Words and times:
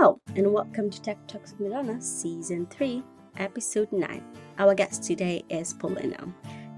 Hello, 0.00 0.20
and 0.36 0.52
welcome 0.52 0.90
to 0.90 1.02
Tech 1.02 1.18
Talks 1.26 1.56
with 1.58 2.02
Season 2.04 2.66
3, 2.66 3.02
Episode 3.38 3.90
9. 3.90 4.22
Our 4.56 4.72
guest 4.72 5.02
today 5.02 5.42
is 5.48 5.72
Paulina. 5.72 6.32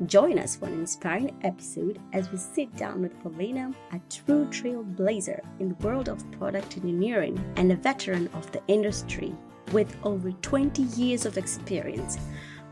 Join 0.06 0.38
us 0.38 0.56
for 0.56 0.68
an 0.68 0.80
inspiring 0.80 1.36
episode 1.42 2.00
as 2.14 2.32
we 2.32 2.38
sit 2.38 2.74
down 2.78 3.02
with 3.02 3.20
Paulina, 3.20 3.72
a 3.92 4.00
true 4.08 4.46
trailblazer 4.46 5.38
in 5.58 5.68
the 5.68 5.86
world 5.86 6.08
of 6.08 6.24
product 6.32 6.78
engineering 6.78 7.38
and 7.56 7.70
a 7.70 7.76
veteran 7.76 8.30
of 8.32 8.50
the 8.52 8.62
industry. 8.68 9.34
With 9.72 9.94
over 10.02 10.32
20 10.32 10.84
years 10.84 11.26
of 11.26 11.36
experience, 11.36 12.16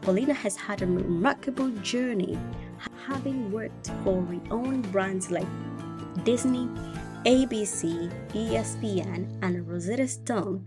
Paulina 0.01 0.33
has 0.33 0.57
had 0.57 0.81
a 0.81 0.87
remarkable 0.87 1.69
journey, 1.83 2.39
having 3.07 3.53
worked 3.53 3.91
for 4.03 4.23
renowned 4.23 4.91
brands 4.93 5.31
like 5.31 5.47
Disney, 6.25 6.71
ABC, 7.29 8.11
ESPN, 8.31 9.29
and 9.43 9.69
Rosetta 9.69 10.09
Stone 10.09 10.65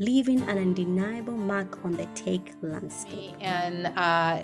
leaving 0.00 0.40
an 0.48 0.58
undeniable 0.58 1.36
mark 1.36 1.84
on 1.84 1.92
the 1.92 2.06
tech 2.16 2.40
landscape. 2.62 3.36
And 3.40 3.86
uh, 3.96 4.42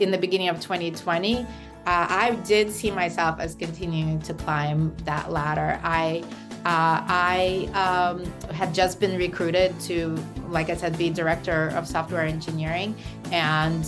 in 0.00 0.10
the 0.10 0.16
beginning 0.16 0.48
of 0.48 0.60
2020, 0.60 1.40
uh, 1.40 1.44
I 1.84 2.38
did 2.46 2.70
see 2.70 2.90
myself 2.90 3.38
as 3.38 3.54
continuing 3.54 4.18
to 4.22 4.32
climb 4.32 4.96
that 5.04 5.30
ladder. 5.30 5.78
I 5.82 6.24
uh, 6.64 7.04
I 7.06 7.68
um, 7.74 8.24
had 8.50 8.74
just 8.74 8.98
been 8.98 9.16
recruited 9.18 9.78
to, 9.80 10.18
like 10.48 10.70
I 10.70 10.76
said, 10.76 10.96
be 10.96 11.10
director 11.10 11.68
of 11.76 11.86
software 11.86 12.22
engineering, 12.22 12.96
and 13.30 13.86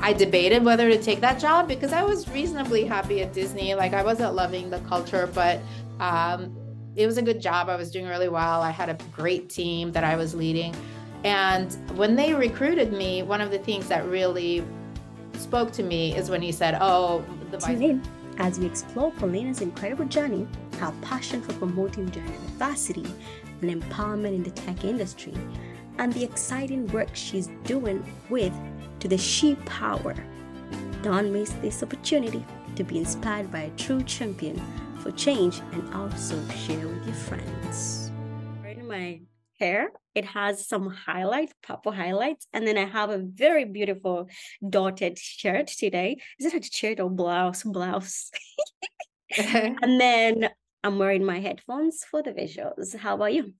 I 0.00 0.12
debated 0.12 0.64
whether 0.64 0.90
to 0.90 1.02
take 1.02 1.20
that 1.20 1.40
job 1.40 1.66
because 1.66 1.92
I 1.92 2.02
was 2.02 2.28
reasonably 2.28 2.84
happy 2.84 3.22
at 3.22 3.32
Disney. 3.32 3.74
Like 3.74 3.94
I 3.94 4.02
wasn't 4.02 4.34
loving 4.34 4.68
the 4.68 4.80
culture, 4.80 5.28
but 5.32 5.60
um, 6.04 6.56
it 6.96 7.06
was 7.06 7.18
a 7.18 7.22
good 7.22 7.40
job. 7.40 7.68
I 7.68 7.76
was 7.76 7.90
doing 7.90 8.06
really 8.06 8.28
well. 8.28 8.62
I 8.62 8.70
had 8.70 8.88
a 8.88 8.98
great 9.12 9.48
team 9.48 9.92
that 9.92 10.04
I 10.04 10.16
was 10.16 10.34
leading. 10.34 10.74
And 11.24 11.72
when 11.96 12.14
they 12.16 12.34
recruited 12.34 12.92
me, 12.92 13.22
one 13.22 13.40
of 13.40 13.50
the 13.50 13.58
things 13.58 13.88
that 13.88 14.06
really 14.06 14.64
spoke 15.34 15.72
to 15.72 15.82
me 15.82 16.14
is 16.16 16.30
when 16.30 16.42
he 16.42 16.52
said, 16.52 16.76
Oh, 16.80 17.24
the 17.50 17.58
Tune 17.58 17.82
in 17.82 18.02
as 18.38 18.58
we 18.58 18.66
explore 18.66 19.12
Paulina's 19.12 19.60
incredible 19.60 20.04
journey, 20.06 20.46
her 20.78 20.92
passion 21.02 21.40
for 21.40 21.52
promoting 21.54 22.10
gender 22.10 22.32
diversity 22.32 23.06
and 23.62 23.82
empowerment 23.82 24.34
in 24.34 24.42
the 24.42 24.50
tech 24.50 24.84
industry, 24.84 25.34
and 25.98 26.12
the 26.12 26.24
exciting 26.24 26.86
work 26.88 27.08
she's 27.14 27.48
doing 27.64 28.04
with 28.28 28.52
To 29.00 29.08
the 29.08 29.18
She 29.18 29.54
Power. 29.66 30.14
Don't 31.02 31.32
miss 31.32 31.50
this 31.62 31.82
opportunity 31.82 32.44
to 32.74 32.82
be 32.82 32.98
inspired 32.98 33.52
by 33.52 33.60
a 33.60 33.70
true 33.70 34.02
champion 34.02 34.60
for 35.04 35.12
change 35.12 35.60
and 35.72 35.94
also 35.94 36.34
share 36.48 36.88
with 36.88 37.04
your 37.04 37.14
friends. 37.14 38.10
In 38.64 38.88
my 38.88 39.20
hair, 39.60 39.90
it 40.14 40.24
has 40.24 40.66
some 40.66 40.88
highlights, 40.88 41.52
purple 41.62 41.92
highlights, 41.92 42.46
and 42.54 42.66
then 42.66 42.78
I 42.78 42.86
have 42.86 43.10
a 43.10 43.18
very 43.18 43.66
beautiful 43.66 44.30
dotted 44.66 45.18
shirt 45.18 45.66
today. 45.66 46.22
Is 46.40 46.46
it 46.46 46.54
a 46.54 46.66
shirt 46.66 47.00
or 47.00 47.10
blouse? 47.10 47.62
Blouse. 47.64 48.30
and 49.36 50.00
then 50.00 50.48
I'm 50.82 50.98
wearing 50.98 51.24
my 51.24 51.38
headphones 51.38 52.02
for 52.10 52.22
the 52.22 52.32
visuals. 52.32 52.96
How 52.96 53.16
about 53.16 53.34
you? 53.34 53.52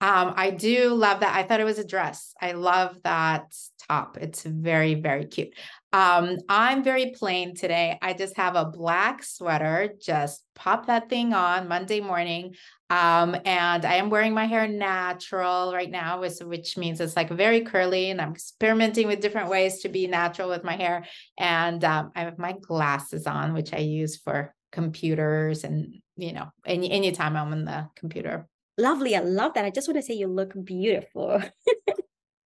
Um, 0.00 0.34
I 0.36 0.50
do 0.50 0.94
love 0.94 1.20
that. 1.20 1.34
I 1.36 1.42
thought 1.42 1.60
it 1.60 1.64
was 1.64 1.78
a 1.80 1.86
dress. 1.86 2.32
I 2.40 2.52
love 2.52 2.96
that 3.02 3.54
top. 3.88 4.18
It's 4.20 4.44
very, 4.44 4.94
very 4.94 5.26
cute. 5.26 5.54
Um, 5.92 6.38
I'm 6.48 6.82
very 6.82 7.10
plain 7.10 7.54
today. 7.54 7.98
I 8.00 8.14
just 8.14 8.36
have 8.36 8.56
a 8.56 8.64
black 8.64 9.22
sweater. 9.22 9.92
Just 10.00 10.42
pop 10.54 10.86
that 10.86 11.10
thing 11.10 11.34
on 11.34 11.68
Monday 11.68 12.00
morning. 12.00 12.54
Um, 12.88 13.36
and 13.44 13.84
I 13.84 13.94
am 13.94 14.08
wearing 14.08 14.32
my 14.32 14.46
hair 14.46 14.66
natural 14.66 15.72
right 15.72 15.90
now, 15.90 16.20
which, 16.20 16.76
means 16.76 17.00
it's 17.00 17.16
like 17.16 17.30
very 17.30 17.62
curly, 17.62 18.10
and 18.10 18.20
I'm 18.20 18.32
experimenting 18.32 19.06
with 19.06 19.20
different 19.20 19.50
ways 19.50 19.80
to 19.80 19.88
be 19.88 20.06
natural 20.06 20.48
with 20.48 20.64
my 20.64 20.76
hair. 20.76 21.04
And 21.38 21.82
um, 21.84 22.12
I 22.14 22.20
have 22.20 22.38
my 22.38 22.52
glasses 22.52 23.26
on, 23.26 23.52
which 23.52 23.72
I 23.74 23.78
use 23.78 24.16
for 24.16 24.54
computers 24.72 25.64
and 25.64 26.00
you 26.16 26.32
know 26.32 26.46
any 26.64 26.90
anytime 26.90 27.36
I'm 27.36 27.52
on 27.52 27.66
the 27.66 27.88
computer 27.94 28.48
lovely. 28.78 29.16
I 29.16 29.20
love 29.20 29.54
that. 29.54 29.64
I 29.64 29.70
just 29.70 29.88
want 29.88 29.98
to 29.98 30.02
say 30.02 30.14
you 30.14 30.28
look 30.28 30.52
beautiful. 30.64 31.42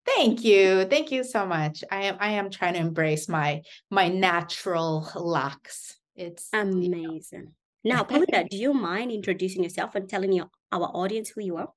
Thank 0.05 0.43
you. 0.43 0.85
Thank 0.85 1.11
you 1.11 1.23
so 1.23 1.45
much. 1.45 1.83
I 1.91 2.03
am 2.03 2.17
I 2.19 2.31
am 2.31 2.49
trying 2.49 2.73
to 2.75 2.79
embrace 2.79 3.27
my 3.27 3.63
my 3.89 4.07
natural 4.07 5.09
locks. 5.15 5.97
It's 6.15 6.47
amazing. 6.53 7.51
You 7.83 7.91
know. 7.91 7.97
Now, 7.97 8.03
Paulina, 8.03 8.45
do 8.49 8.57
you 8.57 8.73
mind 8.73 9.11
introducing 9.11 9.63
yourself 9.63 9.93
and 9.95 10.09
telling 10.09 10.33
your, 10.33 10.49
our 10.71 10.89
audience 10.93 11.29
who 11.29 11.41
you 11.41 11.57
are? 11.57 11.69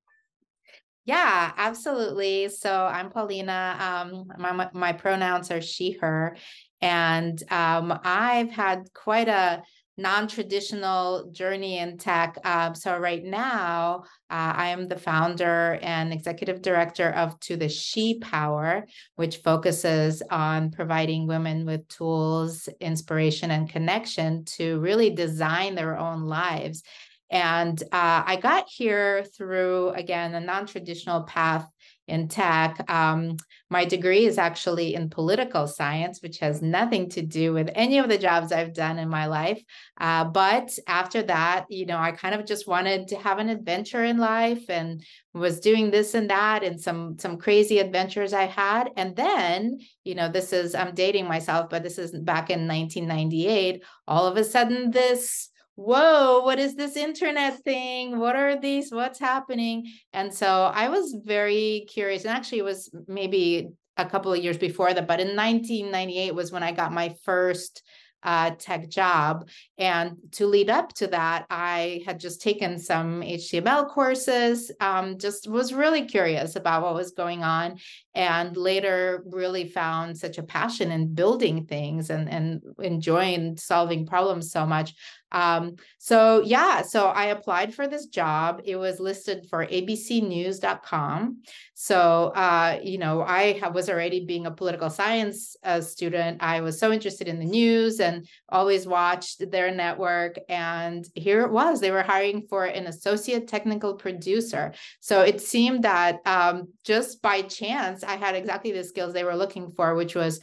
Yeah, 1.04 1.52
absolutely. 1.56 2.48
So 2.48 2.84
I'm 2.86 3.10
Paulina. 3.10 3.76
Um, 3.78 4.30
my, 4.38 4.68
my 4.72 4.92
pronouns 4.92 5.50
are 5.50 5.60
she, 5.60 5.92
her. 6.00 6.36
And 6.80 7.42
um, 7.50 7.98
I've 8.04 8.50
had 8.50 8.88
quite 8.94 9.28
a 9.28 9.62
non-traditional 9.98 11.30
journey 11.32 11.78
in 11.78 11.98
tech. 11.98 12.38
Um, 12.44 12.74
so 12.74 12.96
right 12.96 13.24
now, 13.24 14.04
uh, 14.30 14.52
I 14.56 14.68
am 14.68 14.86
the 14.86 14.96
founder 14.96 15.78
and 15.82 16.12
executive 16.12 16.62
director 16.62 17.10
of 17.10 17.38
To 17.40 17.56
the 17.56 17.68
She 17.68 18.18
Power, 18.20 18.86
which 19.16 19.38
focuses 19.38 20.22
on 20.30 20.70
providing 20.70 21.26
women 21.26 21.66
with 21.66 21.86
tools, 21.88 22.68
inspiration, 22.80 23.50
and 23.50 23.68
connection 23.68 24.44
to 24.56 24.78
really 24.78 25.10
design 25.10 25.74
their 25.74 25.98
own 25.98 26.22
lives. 26.22 26.82
And 27.30 27.80
uh, 27.92 28.22
I 28.26 28.38
got 28.40 28.68
here 28.68 29.24
through, 29.36 29.90
again, 29.90 30.34
a 30.34 30.40
non 30.40 30.66
traditional 30.66 31.24
path 31.24 31.68
in 32.08 32.26
tech. 32.26 32.90
Um, 32.90 33.36
my 33.70 33.84
degree 33.84 34.24
is 34.24 34.38
actually 34.38 34.94
in 34.94 35.10
political 35.10 35.66
science, 35.66 36.22
which 36.22 36.38
has 36.38 36.62
nothing 36.62 37.10
to 37.10 37.22
do 37.22 37.52
with 37.52 37.70
any 37.74 37.98
of 37.98 38.08
the 38.08 38.16
jobs 38.16 38.50
I've 38.50 38.72
done 38.72 38.98
in 38.98 39.10
my 39.10 39.26
life. 39.26 39.62
Uh, 40.00 40.24
but 40.24 40.76
after 40.86 41.22
that, 41.24 41.66
you 41.68 41.84
know, 41.84 41.98
I 41.98 42.12
kind 42.12 42.34
of 42.34 42.46
just 42.46 42.66
wanted 42.66 43.08
to 43.08 43.16
have 43.16 43.38
an 43.38 43.50
adventure 43.50 44.04
in 44.04 44.16
life 44.16 44.70
and 44.70 45.04
was 45.34 45.60
doing 45.60 45.90
this 45.90 46.14
and 46.14 46.30
that 46.30 46.64
and 46.64 46.80
some 46.80 47.18
some 47.18 47.36
crazy 47.36 47.78
adventures 47.78 48.32
I 48.32 48.44
had. 48.44 48.88
And 48.96 49.14
then, 49.14 49.78
you 50.02 50.14
know, 50.14 50.30
this 50.30 50.54
is 50.54 50.74
I'm 50.74 50.94
dating 50.94 51.28
myself, 51.28 51.68
but 51.68 51.82
this 51.82 51.98
is 51.98 52.12
back 52.12 52.48
in 52.48 52.66
1998. 52.66 53.84
All 54.06 54.26
of 54.26 54.38
a 54.38 54.44
sudden, 54.44 54.90
this 54.90 55.50
whoa, 55.78 56.40
what 56.40 56.58
is 56.58 56.74
this 56.74 56.96
internet 56.96 57.62
thing? 57.62 58.18
What 58.18 58.34
are 58.34 58.60
these? 58.60 58.90
What's 58.90 59.20
happening? 59.20 59.92
And 60.12 60.34
so 60.34 60.72
I 60.74 60.88
was 60.88 61.14
very 61.24 61.86
curious. 61.88 62.24
And 62.24 62.36
actually, 62.36 62.58
it 62.58 62.64
was 62.64 62.90
maybe 63.06 63.68
a 63.96 64.04
couple 64.04 64.32
of 64.32 64.42
years 64.42 64.58
before 64.58 64.92
that, 64.92 65.06
but 65.06 65.20
in 65.20 65.36
1998 65.36 66.34
was 66.34 66.50
when 66.50 66.64
I 66.64 66.72
got 66.72 66.92
my 66.92 67.14
first 67.22 67.82
uh, 68.24 68.50
tech 68.58 68.88
job. 68.88 69.48
And 69.76 70.16
to 70.32 70.46
lead 70.46 70.70
up 70.70 70.92
to 70.94 71.06
that, 71.08 71.46
I 71.50 72.02
had 72.04 72.18
just 72.18 72.42
taken 72.42 72.78
some 72.78 73.22
HTML 73.22 73.88
courses, 73.88 74.72
um, 74.80 75.18
just 75.18 75.48
was 75.48 75.72
really 75.72 76.06
curious 76.06 76.56
about 76.56 76.82
what 76.82 76.94
was 76.94 77.12
going 77.12 77.44
on. 77.44 77.78
And 78.14 78.56
later, 78.56 79.22
really 79.26 79.68
found 79.68 80.18
such 80.18 80.38
a 80.38 80.42
passion 80.42 80.90
in 80.90 81.14
building 81.14 81.66
things 81.66 82.10
and, 82.10 82.28
and 82.28 82.62
enjoying 82.80 83.56
solving 83.56 84.06
problems 84.06 84.50
so 84.50 84.66
much. 84.66 84.94
Um, 85.32 85.76
so 85.98 86.42
yeah, 86.42 86.82
so 86.82 87.06
I 87.08 87.26
applied 87.26 87.74
for 87.74 87.86
this 87.86 88.06
job. 88.06 88.62
It 88.64 88.76
was 88.76 89.00
listed 89.00 89.46
for 89.50 89.66
abcnews.com. 89.66 91.42
So 91.74 92.32
uh, 92.34 92.80
you 92.82 92.98
know, 92.98 93.22
I 93.22 93.60
was 93.72 93.88
already 93.88 94.24
being 94.24 94.46
a 94.46 94.50
political 94.50 94.90
science 94.90 95.56
uh, 95.64 95.80
student. 95.80 96.42
I 96.42 96.60
was 96.60 96.78
so 96.78 96.92
interested 96.92 97.28
in 97.28 97.38
the 97.38 97.44
news 97.44 98.00
and 98.00 98.26
always 98.48 98.86
watched 98.86 99.50
their 99.50 99.74
network. 99.74 100.38
And 100.48 101.06
here 101.14 101.42
it 101.42 101.50
was. 101.50 101.80
They 101.80 101.90
were 101.90 102.02
hiring 102.02 102.46
for 102.48 102.64
an 102.64 102.86
associate 102.86 103.48
technical 103.48 103.94
producer. 103.94 104.72
So 105.00 105.22
it 105.22 105.40
seemed 105.40 105.84
that 105.84 106.18
um, 106.26 106.68
just 106.84 107.22
by 107.22 107.42
chance, 107.42 108.02
I 108.02 108.16
had 108.16 108.34
exactly 108.34 108.72
the 108.72 108.84
skills 108.84 109.12
they 109.12 109.24
were 109.24 109.36
looking 109.36 109.70
for, 109.72 109.94
which 109.94 110.14
was 110.14 110.40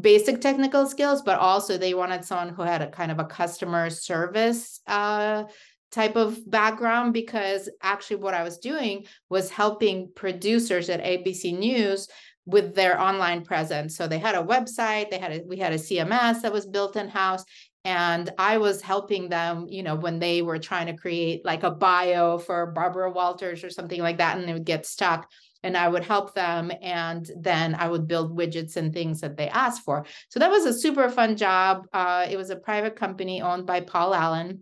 basic 0.00 0.40
technical 0.40 0.86
skills, 0.86 1.22
but 1.22 1.38
also 1.38 1.76
they 1.76 1.94
wanted 1.94 2.24
someone 2.24 2.54
who 2.54 2.62
had 2.62 2.82
a 2.82 2.90
kind 2.90 3.10
of 3.10 3.18
a 3.18 3.24
customer 3.24 3.90
service 3.90 4.80
uh, 4.86 5.44
type 5.90 6.16
of 6.16 6.38
background 6.50 7.12
because 7.12 7.68
actually 7.82 8.16
what 8.16 8.34
I 8.34 8.42
was 8.42 8.58
doing 8.58 9.06
was 9.30 9.50
helping 9.50 10.10
producers 10.14 10.90
at 10.90 11.02
ABC 11.02 11.56
News 11.56 12.08
with 12.44 12.74
their 12.74 13.00
online 13.00 13.44
presence. 13.44 13.96
So 13.96 14.06
they 14.06 14.18
had 14.18 14.36
a 14.36 14.42
website, 14.42 15.10
they 15.10 15.18
had 15.18 15.32
a, 15.32 15.42
we 15.46 15.56
had 15.56 15.72
a 15.72 15.78
CMS 15.78 16.42
that 16.42 16.52
was 16.52 16.66
built 16.66 16.96
in 16.96 17.08
house 17.08 17.44
and 17.84 18.30
I 18.38 18.58
was 18.58 18.82
helping 18.82 19.28
them, 19.28 19.66
you 19.68 19.82
know, 19.82 19.94
when 19.94 20.18
they 20.18 20.42
were 20.42 20.58
trying 20.58 20.86
to 20.86 20.96
create 20.96 21.44
like 21.44 21.62
a 21.62 21.70
bio 21.70 22.38
for 22.38 22.66
Barbara 22.66 23.10
Walters 23.10 23.62
or 23.62 23.70
something 23.70 24.00
like 24.00 24.18
that 24.18 24.38
and 24.38 24.48
they 24.48 24.52
would 24.52 24.64
get 24.64 24.86
stuck 24.86 25.30
and 25.66 25.76
I 25.76 25.88
would 25.88 26.04
help 26.04 26.32
them. 26.32 26.70
And 26.80 27.28
then 27.36 27.74
I 27.74 27.88
would 27.88 28.06
build 28.06 28.38
widgets 28.38 28.76
and 28.76 28.92
things 28.92 29.20
that 29.20 29.36
they 29.36 29.48
asked 29.48 29.82
for. 29.82 30.06
So 30.28 30.38
that 30.38 30.50
was 30.50 30.64
a 30.64 30.72
super 30.72 31.08
fun 31.10 31.36
job. 31.36 31.86
Uh, 31.92 32.26
it 32.30 32.36
was 32.36 32.50
a 32.50 32.56
private 32.56 32.94
company 32.94 33.42
owned 33.42 33.66
by 33.66 33.80
Paul 33.80 34.14
Allen. 34.14 34.60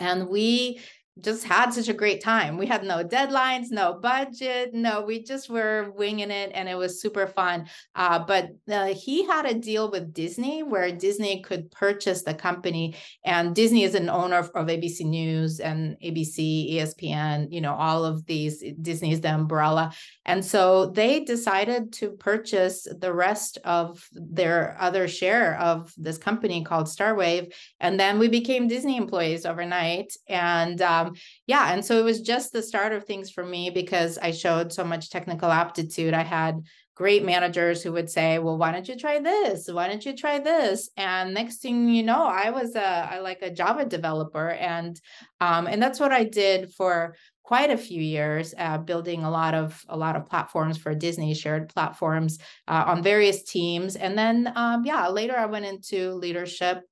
And 0.00 0.28
we 0.28 0.80
just 1.20 1.44
had 1.44 1.70
such 1.70 1.88
a 1.88 1.94
great 1.94 2.22
time. 2.22 2.56
We 2.56 2.66
had 2.66 2.82
no 2.82 3.04
deadlines, 3.04 3.70
no 3.70 3.94
budget, 3.94 4.74
no, 4.74 5.02
we 5.02 5.22
just 5.22 5.48
were 5.48 5.92
winging 5.96 6.30
it 6.30 6.50
and 6.54 6.68
it 6.68 6.76
was 6.76 7.00
super 7.00 7.28
fun. 7.28 7.68
Uh, 7.94 8.18
but 8.18 8.50
uh, 8.70 8.86
he 8.86 9.24
had 9.24 9.46
a 9.46 9.54
deal 9.54 9.90
with 9.90 10.12
Disney 10.12 10.64
where 10.64 10.90
Disney 10.90 11.40
could 11.42 11.70
purchase 11.70 12.22
the 12.22 12.34
company. 12.34 12.96
And 13.24 13.54
Disney 13.54 13.84
is 13.84 13.94
an 13.94 14.08
owner 14.08 14.38
of, 14.38 14.50
of 14.54 14.66
ABC 14.66 15.02
News 15.02 15.60
and 15.60 15.96
ABC, 16.04 16.74
ESPN, 16.74 17.48
you 17.50 17.60
know, 17.60 17.74
all 17.74 18.04
of 18.04 18.26
these. 18.26 18.64
Disney 18.80 19.12
is 19.12 19.20
the 19.20 19.32
umbrella. 19.32 19.92
And 20.26 20.44
so 20.44 20.86
they 20.86 21.20
decided 21.20 21.92
to 21.94 22.10
purchase 22.10 22.88
the 22.98 23.12
rest 23.12 23.58
of 23.64 24.04
their 24.12 24.76
other 24.80 25.06
share 25.06 25.56
of 25.58 25.92
this 25.96 26.18
company 26.18 26.64
called 26.64 26.86
Starwave. 26.86 27.52
And 27.78 28.00
then 28.00 28.18
we 28.18 28.28
became 28.28 28.66
Disney 28.66 28.96
employees 28.96 29.46
overnight. 29.46 30.12
And 30.28 30.82
um, 31.06 31.14
yeah, 31.46 31.72
and 31.72 31.84
so 31.84 31.98
it 31.98 32.04
was 32.04 32.20
just 32.20 32.52
the 32.52 32.62
start 32.62 32.92
of 32.92 33.04
things 33.04 33.30
for 33.30 33.44
me 33.44 33.70
because 33.70 34.18
I 34.18 34.30
showed 34.30 34.72
so 34.72 34.84
much 34.84 35.10
technical 35.10 35.50
aptitude. 35.50 36.14
I 36.14 36.22
had 36.22 36.62
great 36.94 37.24
managers 37.24 37.82
who 37.82 37.92
would 37.92 38.10
say, 38.10 38.38
"Well, 38.38 38.58
why 38.58 38.72
don't 38.72 38.88
you 38.88 38.96
try 38.96 39.18
this? 39.18 39.68
Why 39.70 39.88
don't 39.88 40.04
you 40.04 40.16
try 40.16 40.38
this?" 40.38 40.90
And 40.96 41.34
next 41.34 41.58
thing 41.58 41.88
you 41.88 42.02
know, 42.02 42.26
I 42.26 42.50
was 42.50 42.74
a 42.76 42.86
I 42.86 43.18
like 43.20 43.42
a 43.42 43.50
Java 43.50 43.84
developer, 43.84 44.50
and 44.50 45.00
um, 45.40 45.66
and 45.66 45.82
that's 45.82 46.00
what 46.00 46.12
I 46.12 46.24
did 46.24 46.72
for 46.72 47.16
quite 47.42 47.70
a 47.70 47.76
few 47.76 48.00
years, 48.00 48.54
uh, 48.56 48.78
building 48.78 49.22
a 49.22 49.30
lot 49.30 49.54
of 49.54 49.84
a 49.88 49.96
lot 49.96 50.16
of 50.16 50.26
platforms 50.26 50.78
for 50.78 50.94
Disney, 50.94 51.34
shared 51.34 51.68
platforms 51.68 52.38
uh, 52.66 52.84
on 52.86 53.02
various 53.02 53.42
teams, 53.44 53.96
and 53.96 54.16
then 54.16 54.52
um, 54.56 54.84
yeah, 54.84 55.08
later 55.08 55.36
I 55.36 55.46
went 55.46 55.66
into 55.66 56.12
leadership 56.12 56.82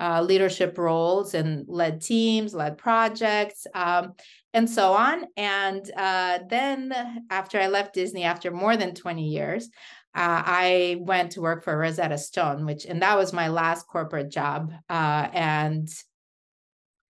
uh, 0.00 0.22
leadership 0.22 0.78
roles 0.78 1.34
and 1.34 1.64
led 1.68 2.00
teams, 2.00 2.54
led 2.54 2.78
projects, 2.78 3.66
um, 3.74 4.12
and 4.52 4.68
so 4.68 4.92
on. 4.92 5.24
And 5.36 5.88
uh, 5.96 6.40
then 6.48 6.92
after 7.30 7.60
I 7.60 7.68
left 7.68 7.94
Disney, 7.94 8.24
after 8.24 8.50
more 8.50 8.76
than 8.76 8.94
20 8.94 9.28
years, 9.28 9.68
uh, 10.14 10.42
I 10.44 10.96
went 11.00 11.32
to 11.32 11.40
work 11.40 11.64
for 11.64 11.76
Rosetta 11.76 12.18
Stone, 12.18 12.66
which, 12.66 12.84
and 12.84 13.00
that 13.00 13.16
was 13.16 13.32
my 13.32 13.48
last 13.48 13.86
corporate 13.86 14.30
job. 14.30 14.72
Uh, 14.90 15.28
and 15.32 15.88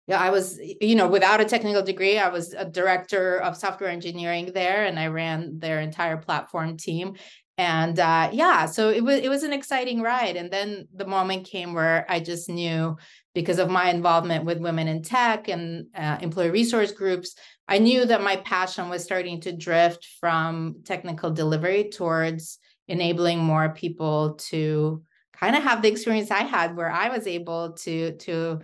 yeah, 0.07 0.21
I 0.21 0.29
was, 0.29 0.59
you 0.79 0.95
know, 0.95 1.07
without 1.07 1.41
a 1.41 1.45
technical 1.45 1.81
degree, 1.81 2.19
I 2.19 2.29
was 2.29 2.53
a 2.53 2.63
director 2.63 3.41
of 3.41 3.57
software 3.57 3.89
engineering 3.89 4.51
there, 4.53 4.85
and 4.85 4.99
I 4.99 5.07
ran 5.07 5.57
their 5.59 5.81
entire 5.81 6.17
platform 6.17 6.77
team 6.77 7.15
and 7.57 7.99
uh, 7.99 8.29
yeah 8.33 8.65
so 8.65 8.89
it 8.89 9.03
was 9.03 9.19
it 9.19 9.29
was 9.29 9.43
an 9.43 9.53
exciting 9.53 10.01
ride 10.01 10.35
and 10.35 10.51
then 10.51 10.87
the 10.93 11.05
moment 11.05 11.47
came 11.47 11.73
where 11.73 12.05
i 12.09 12.19
just 12.19 12.49
knew 12.49 12.95
because 13.33 13.59
of 13.59 13.69
my 13.69 13.89
involvement 13.89 14.45
with 14.45 14.59
women 14.59 14.87
in 14.87 15.01
tech 15.01 15.47
and 15.47 15.85
uh, 15.95 16.17
employee 16.21 16.49
resource 16.49 16.91
groups 16.91 17.35
i 17.67 17.77
knew 17.77 18.05
that 18.05 18.21
my 18.21 18.35
passion 18.37 18.89
was 18.89 19.03
starting 19.03 19.39
to 19.39 19.55
drift 19.55 20.05
from 20.19 20.75
technical 20.83 21.31
delivery 21.31 21.89
towards 21.89 22.59
enabling 22.87 23.39
more 23.39 23.69
people 23.69 24.33
to 24.33 25.01
kind 25.33 25.55
of 25.55 25.63
have 25.63 25.81
the 25.81 25.89
experience 25.89 26.31
i 26.31 26.43
had 26.43 26.75
where 26.75 26.91
i 26.91 27.09
was 27.09 27.25
able 27.25 27.71
to 27.73 28.11
to 28.17 28.59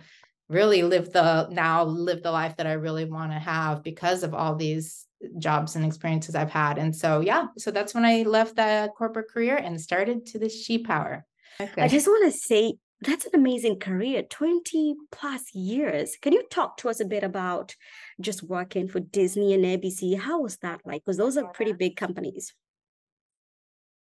really 0.50 0.82
live 0.82 1.10
the 1.12 1.48
now 1.50 1.82
live 1.84 2.22
the 2.22 2.30
life 2.30 2.56
that 2.58 2.66
i 2.66 2.72
really 2.72 3.06
want 3.06 3.32
to 3.32 3.38
have 3.38 3.82
because 3.82 4.22
of 4.22 4.34
all 4.34 4.54
these 4.54 5.06
jobs 5.38 5.76
and 5.76 5.84
experiences 5.84 6.34
I've 6.34 6.50
had. 6.50 6.78
And 6.78 6.94
so, 6.94 7.20
yeah, 7.20 7.46
so 7.58 7.70
that's 7.70 7.94
when 7.94 8.04
I 8.04 8.22
left 8.22 8.56
the 8.56 8.90
corporate 8.96 9.30
career 9.30 9.56
and 9.56 9.80
started 9.80 10.26
to 10.26 10.38
the 10.38 10.48
She 10.48 10.78
Power. 10.78 11.24
Okay. 11.60 11.82
I 11.82 11.88
just 11.88 12.06
want 12.06 12.32
to 12.32 12.38
say 12.38 12.74
that's 13.02 13.26
an 13.26 13.34
amazing 13.34 13.78
career 13.78 14.22
20 14.22 14.94
plus 15.10 15.54
years 15.54 16.16
can 16.22 16.32
you 16.32 16.42
talk 16.50 16.76
to 16.76 16.88
us 16.88 17.00
a 17.00 17.04
bit 17.04 17.24
about 17.24 17.74
just 18.20 18.42
working 18.44 18.86
for 18.86 19.00
disney 19.00 19.52
and 19.52 19.64
abc 19.64 20.18
how 20.18 20.40
was 20.40 20.56
that 20.58 20.80
like 20.84 21.02
because 21.04 21.16
those 21.16 21.36
are 21.36 21.48
pretty 21.48 21.72
big 21.72 21.96
companies 21.96 22.54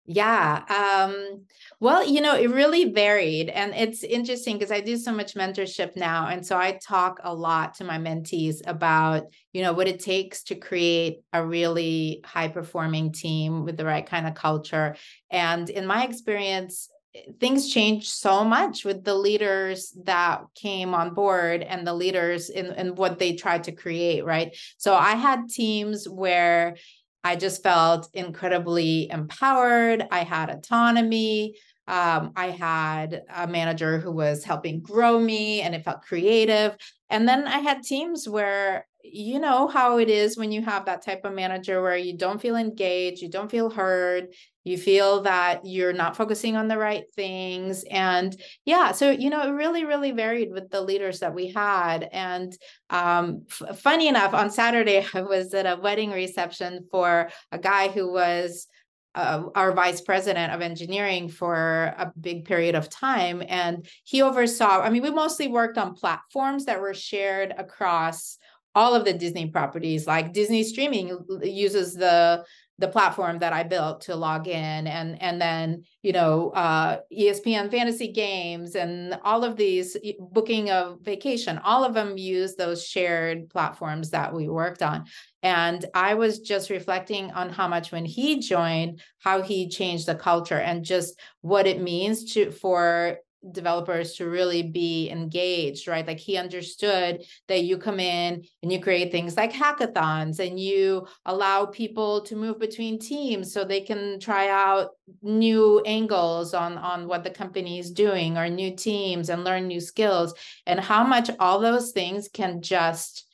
yeah. 0.07 0.65
Um, 0.69 1.47
well, 1.81 2.07
you 2.07 2.21
know, 2.21 2.37
it 2.37 2.51
really 2.51 2.93
varied. 2.93 3.49
And 3.49 3.75
it's 3.75 4.03
interesting 4.03 4.59
because 4.59 4.71
I 4.71 4.81
do 4.81 4.97
so 4.97 5.13
much 5.13 5.35
mentorship 5.35 5.97
now. 5.97 6.29
And 6.29 6.45
so 6.45 6.59
I 6.59 6.73
talk 6.73 7.21
a 7.25 7.35
lot 7.35 7.75
to 7.75 7.85
my 7.85 7.99
mentees 7.99 8.61
about, 8.67 9.25
you 9.53 9.63
know, 9.63 9.73
what 9.73 9.89
it 9.89 10.01
takes 10.01 10.43
to 10.45 10.57
create 10.57 11.21
a 11.33 11.45
really 11.45 12.21
high 12.25 12.49
performing 12.49 13.13
team 13.13 13.65
with 13.65 13.79
the 13.79 13.87
right 13.87 14.05
kind 14.05 14.27
of 14.27 14.35
culture. 14.35 14.97
And 15.31 15.71
in 15.71 15.87
my 15.87 16.05
experience, 16.05 16.91
things 17.39 17.73
changed 17.73 18.09
so 18.09 18.45
much 18.45 18.85
with 18.85 19.05
the 19.05 19.15
leaders 19.15 19.97
that 20.05 20.43
came 20.55 20.95
on 20.95 21.15
board 21.15 21.63
and 21.63 21.87
the 21.87 21.95
leaders 21.95 22.51
in, 22.51 22.67
in 22.73 22.95
what 22.95 23.19
they 23.19 23.37
tried 23.37 23.65
to 23.65 23.73
create, 23.73 24.25
right? 24.25 24.57
So 24.79 24.95
I 24.95 25.13
had 25.13 25.49
teams 25.49 26.09
where 26.09 26.77
I 27.25 27.37
just 27.37 27.63
felt 27.63 28.09
incredibly 28.13 29.11
empowered. 29.11 30.07
I 30.11 30.25
had 30.25 30.51
autonomy. 30.51 31.57
Um, 31.89 32.33
I 32.37 32.51
had 32.51 33.23
a 33.35 33.47
manager 33.47 33.99
who 33.99 34.13
was 34.13 34.45
helping 34.45 34.81
grow 34.81 35.19
me 35.19 35.63
and 35.63 35.75
it 35.75 35.85
felt 35.85 36.03
creative. 36.03 36.77
And 37.11 37.27
then 37.27 37.47
I 37.47 37.59
had 37.59 37.83
teams 37.83 38.29
where 38.29 38.87
you 39.05 39.39
know 39.39 39.69
how 39.69 39.99
it 39.99 40.09
is 40.09 40.37
when 40.39 40.51
you 40.51 40.63
have 40.63 40.87
that 40.87 41.05
type 41.05 41.25
of 41.25 41.35
manager 41.35 41.83
where 41.83 41.97
you 41.97 42.17
don't 42.17 42.41
feel 42.41 42.57
engaged, 42.57 43.21
you 43.21 43.29
don't 43.29 43.51
feel 43.51 43.69
heard, 43.69 44.29
you 44.65 44.79
feel 44.79 45.21
that 45.23 45.61
you're 45.65 45.93
not 45.93 46.17
focusing 46.17 46.57
on 46.57 46.69
the 46.69 46.79
right 46.79 47.05
things. 47.15 47.85
And 47.91 48.35
yeah, 48.65 48.93
so, 48.93 49.11
you 49.11 49.29
know, 49.29 49.43
it 49.43 49.51
really, 49.51 49.85
really 49.85 50.13
varied 50.13 50.53
with 50.53 50.71
the 50.71 50.81
leaders 50.81 51.21
that 51.21 51.35
we 51.35 51.53
had. 51.53 52.09
And 52.13 52.57
um, 52.89 53.45
f- 53.51 53.79
funny 53.79 54.09
enough, 54.09 54.33
on 54.33 54.51
Saturday, 54.51 55.05
I 55.15 55.21
was 55.21 55.53
at 55.53 55.67
a 55.67 55.81
wedding 55.81 56.11
reception 56.11 56.87
for 56.91 57.29
a 57.53 57.59
guy 57.59 57.89
who 57.89 58.11
was 58.11 58.67
uh, 59.15 59.45
our 59.55 59.73
vice 59.73 60.01
president 60.01 60.53
of 60.53 60.61
engineering 60.61 61.29
for 61.29 61.95
a 61.99 62.13
big 62.19 62.47
period 62.47 62.75
of 62.75 62.89
time. 62.89 63.43
And 63.47 63.87
he 64.03 64.23
oversaw, 64.23 64.81
I 64.81 64.89
mean, 64.89 65.03
we 65.03 65.11
mostly 65.11 65.47
worked 65.47 65.79
on 65.79 65.95
platforms 65.95 66.65
that 66.65 66.81
were 66.81 66.95
shared 66.95 67.55
across 67.57 68.39
all 68.75 68.95
of 68.95 69.05
the 69.05 69.13
Disney 69.13 69.51
properties, 69.51 70.07
like 70.07 70.33
Disney 70.33 70.63
streaming 70.65 71.25
uses 71.43 71.95
the 71.95 72.45
the 72.79 72.89
platform 72.89 73.39
that 73.39 73.53
I 73.53 73.63
built 73.63 74.01
to 74.03 74.17
log 74.17 74.49
in 74.49 74.87
and 74.89 75.21
and 75.23 75.41
then 75.41 75.85
you 76.03 76.13
know 76.13 76.51
uh, 76.51 76.99
ESPN 77.17 77.71
fantasy 77.71 78.11
games 78.11 78.75
and 78.75 79.19
all 79.23 79.45
of 79.45 79.57
these 79.57 79.97
booking 80.19 80.71
of 80.71 80.99
vacation 81.03 81.59
all 81.59 81.85
of 81.85 81.95
them 81.95 82.19
use 82.19 82.57
those 82.57 82.85
shared 82.85 83.49
platforms 83.51 84.11
that 84.11 84.35
we 84.35 84.49
worked 84.49 84.83
on. 84.83 85.05
And 85.43 85.85
I 85.95 86.15
was 86.15 86.41
just 86.41 86.71
reflecting 86.71 87.31
on 87.31 87.51
how 87.51 87.69
much 87.69 87.93
when 87.93 88.05
he 88.05 88.41
joined 88.41 89.03
how 89.21 89.43
he 89.43 89.69
changed 89.69 90.07
the 90.07 90.15
culture 90.15 90.59
and 90.59 90.85
just 90.85 91.19
what 91.43 91.67
it 91.67 91.81
means 91.81 92.33
to 92.33 92.51
for 92.51 93.19
developers 93.53 94.15
to 94.15 94.29
really 94.29 94.63
be 94.63 95.11
engaged, 95.11 95.89
right? 95.89 96.07
Like 96.07 96.19
he 96.19 96.37
understood 96.37 97.25
that 97.49 97.65
you 97.65 97.79
come 97.79 98.01
in 98.01 98.45
and 98.63 98.73
you 98.73 98.81
create 98.81 99.13
things 99.13 99.37
like 99.37 99.53
hackathons 99.53 100.39
and 100.39 100.59
you 100.59 101.07
allow 101.27 101.67
people 101.67 102.23
to 102.23 102.37
move 102.37 102.59
between 102.59 102.99
teams 102.99 103.53
so 103.53 103.65
they 103.65 103.81
can 103.81 104.19
try 104.21 104.49
out 104.49 104.91
new 105.23 105.81
angles 105.87 106.55
on 106.55 106.79
on 106.79 107.07
what 107.07 107.25
the 107.25 107.31
company 107.31 107.79
is 107.79 107.91
doing 107.91 108.39
or 108.39 108.49
new 108.49 108.75
teams 108.75 109.29
and 109.29 109.45
learn 109.45 109.67
new 109.67 109.81
skills 109.81 110.35
and 110.67 110.81
how 110.81 111.05
much 111.05 111.31
all 111.39 111.61
those 111.61 111.93
things 111.93 112.29
can 112.33 112.63
just 112.63 113.27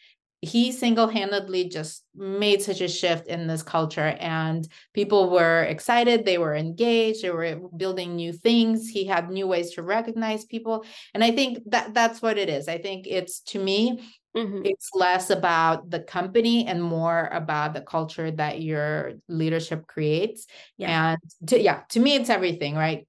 he 0.43 0.73
single-handedly 0.73 1.69
just 1.69 2.05
made 2.15 2.63
such 2.63 2.81
a 2.81 2.89
shift 2.89 3.27
in 3.27 3.47
this 3.47 3.63
culture 3.63 4.17
and 4.19 4.67
people 4.95 5.31
were 5.31 5.65
excited 5.65 6.25
they 6.25 6.39
were 6.39 6.55
engaged 6.55 7.23
they 7.23 7.31
were 7.31 7.61
building 7.77 8.17
new 8.17 8.33
things 8.33 8.89
he 8.89 9.05
had 9.05 9.31
new 9.31 9.47
ways 9.47 9.73
to 9.73 9.83
recognize 9.83 10.45
people 10.45 10.85
and 11.15 11.23
i 11.23 11.31
think 11.31 11.59
that 11.67 11.93
that's 11.93 12.23
what 12.23 12.39
it 12.39 12.49
is 12.49 12.69
i 12.69 12.79
think 12.79 13.07
it's 13.07 13.41
to 13.41 13.59
me 13.59 14.03
mm-hmm. 14.35 14.63
it's 14.65 14.91
less 14.95 15.29
about 15.29 15.91
the 15.91 16.01
company 16.01 16.67
and 16.67 16.83
more 16.83 17.29
about 17.33 17.75
the 17.75 17.83
culture 17.83 18.31
that 18.31 18.63
your 18.63 19.13
leadership 19.29 19.87
creates 19.87 20.47
yeah. 20.79 21.11
and 21.11 21.49
to, 21.49 21.61
yeah 21.61 21.83
to 21.91 22.01
me 22.01 22.15
it's 22.15 22.31
everything 22.31 22.75
right 22.75 23.07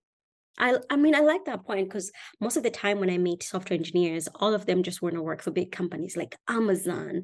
I, 0.61 0.77
I 0.91 0.95
mean, 0.95 1.15
I 1.15 1.19
like 1.21 1.45
that 1.45 1.65
point 1.65 1.89
because 1.89 2.11
most 2.39 2.55
of 2.55 2.63
the 2.63 2.69
time 2.69 2.99
when 2.99 3.09
I 3.09 3.17
meet 3.17 3.41
software 3.41 3.77
engineers, 3.77 4.29
all 4.35 4.53
of 4.53 4.67
them 4.67 4.83
just 4.83 5.01
want 5.01 5.15
to 5.15 5.21
work 5.21 5.41
for 5.41 5.49
big 5.49 5.71
companies 5.71 6.15
like 6.15 6.37
Amazon, 6.47 7.23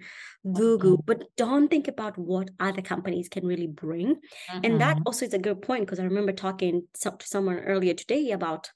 Google, 0.51 0.97
mm-hmm. 0.97 1.05
but 1.05 1.23
don't 1.37 1.69
think 1.69 1.87
about 1.87 2.17
what 2.17 2.49
other 2.59 2.81
companies 2.81 3.29
can 3.29 3.45
really 3.45 3.67
bring. 3.67 4.15
Mm-hmm. 4.15 4.59
And 4.63 4.81
that 4.81 4.95
mm-hmm. 4.95 5.03
also 5.05 5.25
is 5.25 5.33
a 5.33 5.39
good 5.39 5.61
point 5.61 5.85
because 5.85 5.99
I 5.99 6.05
remember 6.05 6.31
talking 6.31 6.87
to 7.01 7.13
someone 7.23 7.59
earlier 7.59 7.93
today 7.93 8.31
about 8.31 8.71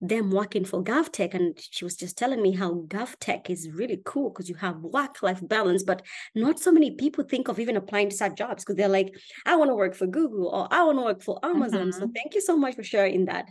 them 0.00 0.30
working 0.30 0.64
for 0.64 0.82
GovTech, 0.82 1.34
and 1.34 1.58
she 1.58 1.84
was 1.84 1.94
just 1.94 2.16
telling 2.16 2.40
me 2.40 2.52
how 2.52 2.86
GovTech 2.88 3.50
is 3.50 3.68
really 3.70 4.00
cool 4.04 4.30
because 4.30 4.48
you 4.48 4.54
have 4.54 4.76
work-life 4.76 5.46
balance, 5.46 5.82
but 5.82 6.00
not 6.34 6.58
so 6.58 6.72
many 6.72 6.92
people 6.92 7.22
think 7.22 7.48
of 7.48 7.60
even 7.60 7.76
applying 7.76 8.08
to 8.08 8.16
such 8.16 8.36
jobs 8.36 8.64
because 8.64 8.76
they're 8.76 8.88
like, 8.88 9.14
I 9.44 9.56
want 9.56 9.70
to 9.70 9.74
work 9.74 9.94
for 9.94 10.06
Google 10.06 10.48
or 10.48 10.68
I 10.70 10.84
want 10.84 10.98
to 10.98 11.04
work 11.04 11.22
for 11.22 11.38
Amazon. 11.44 11.90
Mm-hmm. 11.90 12.00
So 12.00 12.10
thank 12.14 12.34
you 12.34 12.40
so 12.40 12.56
much 12.56 12.76
for 12.76 12.82
sharing 12.82 13.26
that. 13.26 13.48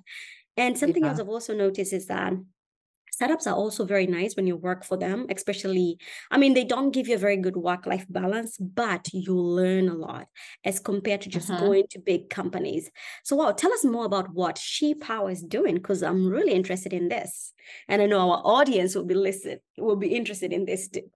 And 0.59 0.77
something 0.77 1.03
yeah. 1.03 1.11
else 1.11 1.19
I've 1.19 1.29
also 1.29 1.55
noticed 1.55 1.93
is 1.93 2.07
that 2.07 2.33
startups 3.19 3.47
are 3.47 3.55
also 3.55 3.83
very 3.83 4.07
nice 4.07 4.37
when 4.37 4.47
you 4.47 4.55
work 4.55 4.85
for 4.85 4.95
them 4.95 5.25
especially 5.29 5.97
i 6.31 6.37
mean 6.37 6.53
they 6.53 6.63
don't 6.63 6.91
give 6.91 7.05
you 7.09 7.15
a 7.15 7.25
very 7.27 7.35
good 7.35 7.57
work 7.57 7.85
life 7.85 8.05
balance 8.07 8.57
but 8.57 9.09
you 9.11 9.33
learn 9.35 9.89
a 9.89 9.93
lot 9.93 10.27
as 10.63 10.79
compared 10.79 11.19
to 11.19 11.27
just 11.27 11.49
uh-huh. 11.49 11.65
going 11.65 11.83
to 11.89 11.99
big 11.99 12.29
companies 12.29 12.89
so 13.25 13.35
wow 13.35 13.51
tell 13.51 13.73
us 13.73 13.83
more 13.83 14.05
about 14.05 14.33
what 14.33 14.57
she 14.57 14.93
power 14.95 15.29
is 15.29 15.43
doing 15.43 15.75
because 15.75 16.01
i'm 16.01 16.27
really 16.27 16.53
interested 16.53 16.93
in 16.93 17.09
this 17.09 17.53
and 17.89 18.01
i 18.01 18.05
know 18.05 18.31
our 18.31 18.41
audience 18.45 18.95
will 18.95 19.03
be 19.03 19.15
listen 19.15 19.59
will 19.77 19.97
be 19.97 20.15
interested 20.15 20.53
in 20.53 20.63
this 20.63 20.87
too 20.87 21.09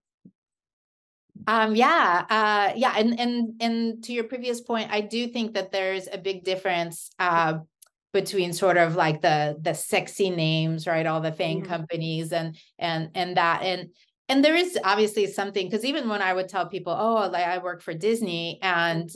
um 1.48 1.74
yeah 1.74 2.26
uh 2.30 2.74
yeah 2.76 2.94
and 2.98 3.18
and 3.18 3.54
and 3.62 4.04
to 4.04 4.12
your 4.12 4.26
previous 4.26 4.60
point 4.60 4.92
i 4.92 5.00
do 5.00 5.28
think 5.28 5.54
that 5.54 5.72
there's 5.72 6.10
a 6.12 6.18
big 6.18 6.44
difference 6.44 7.12
uh 7.18 7.60
between 8.14 8.54
sort 8.54 8.78
of 8.78 8.96
like 8.96 9.22
the 9.22 9.58
the 9.62 9.74
sexy 9.74 10.30
names 10.30 10.88
right 10.88 11.06
all 11.06 11.20
the 11.20 11.32
yeah. 11.60 11.66
companies 11.66 12.32
and 12.32 12.56
and 12.80 13.10
and 13.16 13.38
that 13.38 13.64
and 13.64 13.90
and 14.30 14.46
there 14.46 14.56
is 14.56 14.78
obviously 14.84 15.28
something 15.28 15.68
because 15.68 15.84
even 15.84 16.08
when 16.08 16.22
i 16.22 16.34
would 16.34 16.48
tell 16.48 16.68
people 16.68 16.94
oh 16.98 17.30
like 17.30 17.46
i 17.46 17.58
work 17.58 17.82
for 17.82 17.94
disney 17.94 18.60
and 18.62 19.10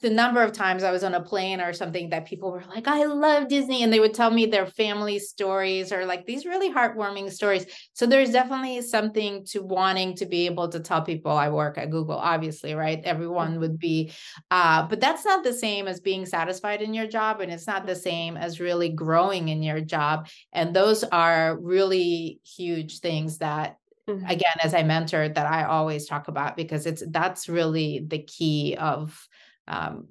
the 0.00 0.10
number 0.10 0.42
of 0.42 0.52
times 0.52 0.84
I 0.84 0.92
was 0.92 1.02
on 1.02 1.14
a 1.14 1.20
plane 1.20 1.60
or 1.60 1.72
something 1.72 2.10
that 2.10 2.26
people 2.26 2.52
were 2.52 2.62
like, 2.68 2.86
I 2.86 3.04
love 3.04 3.48
Disney. 3.48 3.82
And 3.82 3.92
they 3.92 3.98
would 3.98 4.14
tell 4.14 4.30
me 4.30 4.46
their 4.46 4.66
family 4.66 5.18
stories 5.18 5.92
or 5.92 6.06
like 6.06 6.24
these 6.24 6.46
really 6.46 6.72
heartwarming 6.72 7.32
stories. 7.32 7.66
So 7.94 8.06
there's 8.06 8.30
definitely 8.30 8.80
something 8.82 9.44
to 9.46 9.60
wanting 9.60 10.14
to 10.16 10.26
be 10.26 10.46
able 10.46 10.68
to 10.68 10.78
tell 10.78 11.02
people 11.02 11.32
I 11.32 11.48
work 11.48 11.78
at 11.78 11.90
Google, 11.90 12.16
obviously, 12.16 12.74
right? 12.74 13.00
Everyone 13.02 13.58
would 13.58 13.78
be, 13.78 14.12
uh, 14.52 14.86
but 14.86 15.00
that's 15.00 15.24
not 15.24 15.42
the 15.42 15.52
same 15.52 15.88
as 15.88 15.98
being 15.98 16.26
satisfied 16.26 16.80
in 16.80 16.94
your 16.94 17.08
job. 17.08 17.40
And 17.40 17.52
it's 17.52 17.66
not 17.66 17.84
the 17.84 17.96
same 17.96 18.36
as 18.36 18.60
really 18.60 18.90
growing 18.90 19.48
in 19.48 19.64
your 19.64 19.80
job. 19.80 20.28
And 20.52 20.74
those 20.74 21.02
are 21.02 21.58
really 21.58 22.40
huge 22.44 23.00
things 23.00 23.38
that 23.38 23.76
Mm-hmm. 24.08 24.24
again 24.24 24.54
as 24.62 24.72
i 24.72 24.82
mentored 24.82 25.34
that 25.34 25.44
i 25.44 25.64
always 25.64 26.06
talk 26.06 26.28
about 26.28 26.56
because 26.56 26.86
it's 26.86 27.02
that's 27.10 27.46
really 27.46 28.02
the 28.08 28.22
key 28.22 28.74
of 28.80 29.28
um, 29.68 30.08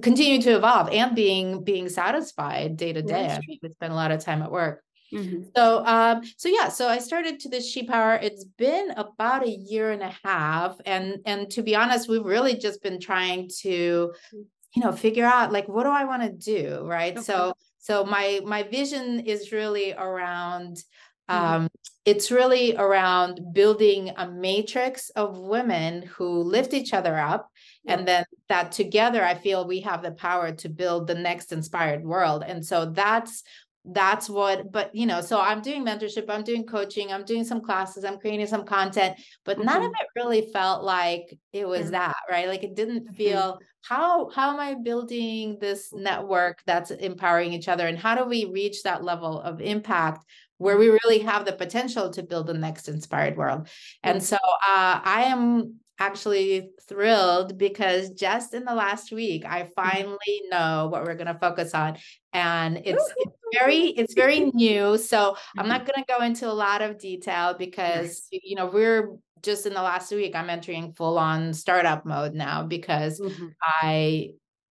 continue 0.00 0.40
to 0.42 0.56
evolve 0.56 0.88
and 0.90 1.14
being 1.14 1.64
being 1.64 1.88
satisfied 1.88 2.76
day 2.76 2.92
to 2.92 3.02
day. 3.02 3.26
I 3.26 3.40
we 3.62 3.68
spend 3.70 3.92
a 3.92 3.96
lot 3.96 4.12
of 4.12 4.24
time 4.24 4.42
at 4.42 4.50
work. 4.50 4.82
Mm-hmm. 5.12 5.42
So 5.54 5.84
um, 5.84 6.22
so 6.36 6.48
yeah, 6.48 6.68
so 6.68 6.88
I 6.88 6.98
started 6.98 7.40
to 7.40 7.48
this 7.48 7.68
She 7.68 7.84
Power. 7.84 8.14
It's 8.14 8.44
been 8.44 8.92
about 8.92 9.44
a 9.44 9.50
year 9.50 9.90
and 9.90 10.02
a 10.02 10.14
half, 10.24 10.76
and 10.86 11.18
and 11.26 11.50
to 11.50 11.62
be 11.62 11.74
honest, 11.74 12.08
we've 12.08 12.24
really 12.24 12.56
just 12.56 12.82
been 12.82 13.00
trying 13.00 13.50
to, 13.60 14.12
you 14.32 14.82
know, 14.82 14.92
figure 14.92 15.26
out 15.26 15.52
like 15.52 15.68
what 15.68 15.82
do 15.82 15.90
I 15.90 16.04
want 16.04 16.22
to 16.22 16.30
do, 16.30 16.82
right? 16.86 17.12
Okay. 17.12 17.22
So 17.22 17.54
so 17.78 18.04
my 18.04 18.40
my 18.44 18.62
vision 18.62 19.20
is 19.20 19.52
really 19.52 19.92
around 19.92 20.82
Mm-hmm. 21.30 21.54
Um, 21.54 21.68
it's 22.04 22.30
really 22.30 22.76
around 22.76 23.40
building 23.52 24.12
a 24.16 24.28
matrix 24.28 25.10
of 25.10 25.38
women 25.38 26.02
who 26.02 26.42
lift 26.42 26.74
each 26.74 26.92
other 26.92 27.16
up. 27.16 27.48
Yeah. 27.84 27.94
And 27.94 28.08
then 28.08 28.24
that 28.48 28.72
together, 28.72 29.24
I 29.24 29.34
feel 29.34 29.66
we 29.66 29.80
have 29.80 30.02
the 30.02 30.12
power 30.12 30.52
to 30.52 30.68
build 30.68 31.06
the 31.06 31.14
next 31.14 31.52
inspired 31.52 32.04
world. 32.04 32.44
And 32.46 32.64
so 32.64 32.86
that's 32.86 33.42
that's 33.84 34.30
what 34.30 34.70
but 34.70 34.94
you 34.94 35.06
know 35.06 35.20
so 35.20 35.40
i'm 35.40 35.60
doing 35.60 35.84
mentorship 35.84 36.26
i'm 36.28 36.44
doing 36.44 36.64
coaching 36.64 37.12
i'm 37.12 37.24
doing 37.24 37.42
some 37.42 37.60
classes 37.60 38.04
i'm 38.04 38.18
creating 38.18 38.46
some 38.46 38.64
content 38.64 39.16
but 39.44 39.56
mm-hmm. 39.56 39.66
none 39.66 39.82
of 39.82 39.90
mm-hmm. 39.90 40.02
it 40.02 40.20
really 40.20 40.48
felt 40.52 40.84
like 40.84 41.36
it 41.52 41.66
was 41.66 41.86
yeah. 41.86 41.90
that 41.90 42.16
right 42.30 42.46
like 42.46 42.62
it 42.62 42.76
didn't 42.76 43.06
mm-hmm. 43.06 43.14
feel 43.14 43.54
mm-hmm. 43.54 43.64
how 43.82 44.30
how 44.30 44.52
am 44.52 44.60
i 44.60 44.74
building 44.74 45.58
this 45.60 45.92
network 45.92 46.62
that's 46.64 46.92
empowering 46.92 47.52
each 47.52 47.66
other 47.66 47.88
and 47.88 47.98
how 47.98 48.14
do 48.14 48.24
we 48.24 48.44
reach 48.44 48.84
that 48.84 49.02
level 49.02 49.40
of 49.40 49.60
impact 49.60 50.24
where 50.62 50.78
we 50.78 50.88
really 50.88 51.18
have 51.18 51.44
the 51.44 51.52
potential 51.52 52.08
to 52.10 52.22
build 52.22 52.46
the 52.46 52.54
next 52.54 52.88
inspired 52.88 53.36
world. 53.36 53.68
And 54.04 54.22
so 54.22 54.36
uh, 54.36 55.00
I 55.02 55.24
am 55.26 55.80
actually 56.02 56.70
thrilled 56.88 57.56
because 57.56 58.10
just 58.10 58.54
in 58.54 58.64
the 58.64 58.74
last 58.74 59.12
week 59.12 59.44
i 59.46 59.62
mm-hmm. 59.62 59.70
finally 59.76 60.42
know 60.50 60.88
what 60.90 61.04
we're 61.04 61.14
going 61.14 61.32
to 61.32 61.38
focus 61.38 61.74
on 61.74 61.96
and 62.32 62.78
it's, 62.84 63.12
it's 63.18 63.36
very 63.54 63.86
it's 64.00 64.14
very 64.14 64.50
new 64.52 64.98
so 64.98 65.36
i'm 65.56 65.68
not 65.68 65.82
mm-hmm. 65.82 65.90
going 65.92 66.04
to 66.04 66.12
go 66.18 66.24
into 66.24 66.50
a 66.50 66.52
lot 66.52 66.82
of 66.82 66.98
detail 66.98 67.54
because 67.56 68.26
you 68.32 68.56
know 68.56 68.66
we're 68.66 69.14
just 69.42 69.64
in 69.64 69.74
the 69.74 69.82
last 69.82 70.10
week 70.10 70.34
i'm 70.34 70.50
entering 70.50 70.92
full 70.92 71.18
on 71.18 71.54
startup 71.54 72.04
mode 72.04 72.34
now 72.34 72.64
because 72.64 73.20
mm-hmm. 73.20 73.46
i 73.62 74.28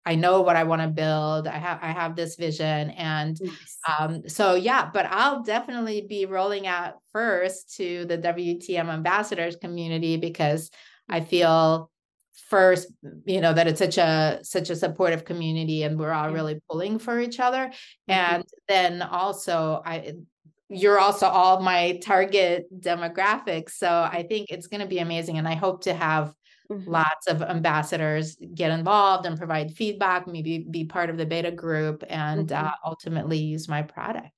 I 0.08 0.16
know 0.16 0.40
what 0.40 0.56
I 0.56 0.64
want 0.64 0.82
to 0.82 0.88
build. 0.88 1.48
I 1.48 1.58
have 1.58 1.80
I 1.82 1.92
have 1.92 2.16
this 2.16 2.38
vision, 2.38 2.92
and 2.92 3.38
um, 4.00 4.30
so 4.30 4.56
yeah. 4.56 4.90
But 4.90 5.06
I'll 5.08 5.44
definitely 5.44 6.06
be 6.08 6.26
rolling 6.26 6.66
out 6.66 6.94
first 7.12 7.76
to 7.76 8.06
the 8.06 8.18
WTM 8.18 8.88
ambassadors 8.88 9.58
community 9.58 10.16
because 10.16 10.72
I 11.10 11.22
feel 11.22 11.90
first, 12.50 12.92
you 13.26 13.42
know, 13.42 13.54
that 13.54 13.68
it's 13.68 13.80
such 13.80 13.98
a 13.98 14.40
such 14.44 14.70
a 14.70 14.76
supportive 14.76 15.26
community, 15.26 15.84
and 15.84 16.00
we're 16.00 16.12
all 16.12 16.32
really 16.32 16.62
pulling 16.70 17.00
for 17.00 17.20
each 17.20 17.40
other. 17.40 17.68
Mm-hmm. 17.68 18.12
And 18.12 18.44
then 18.68 19.02
also, 19.02 19.82
I 19.86 20.14
you're 20.70 21.00
also 21.00 21.28
all 21.28 21.62
my 21.62 22.00
target 22.04 22.68
demographics, 22.82 23.72
so 23.72 23.88
I 23.90 24.26
think 24.28 24.50
it's 24.50 24.68
going 24.68 24.82
to 24.82 24.88
be 24.88 25.00
amazing, 25.00 25.38
and 25.38 25.48
I 25.48 25.56
hope 25.56 25.84
to 25.84 25.94
have 25.94 26.34
Mm-hmm. 26.72 26.90
Lots 26.90 27.28
of 27.28 27.42
ambassadors 27.42 28.36
get 28.54 28.72
involved 28.72 29.26
and 29.26 29.38
provide 29.38 29.72
feedback, 29.72 30.28
maybe 30.28 30.60
be 30.70 30.84
part 30.84 31.10
of 31.10 31.18
the 31.18 31.26
beta 31.26 31.52
group, 31.52 32.04
and 32.10 32.50
mm-hmm. 32.50 32.66
uh, 32.66 32.72
ultimately 32.86 33.38
use 33.38 33.70
my 33.70 33.84
product. 33.84 34.32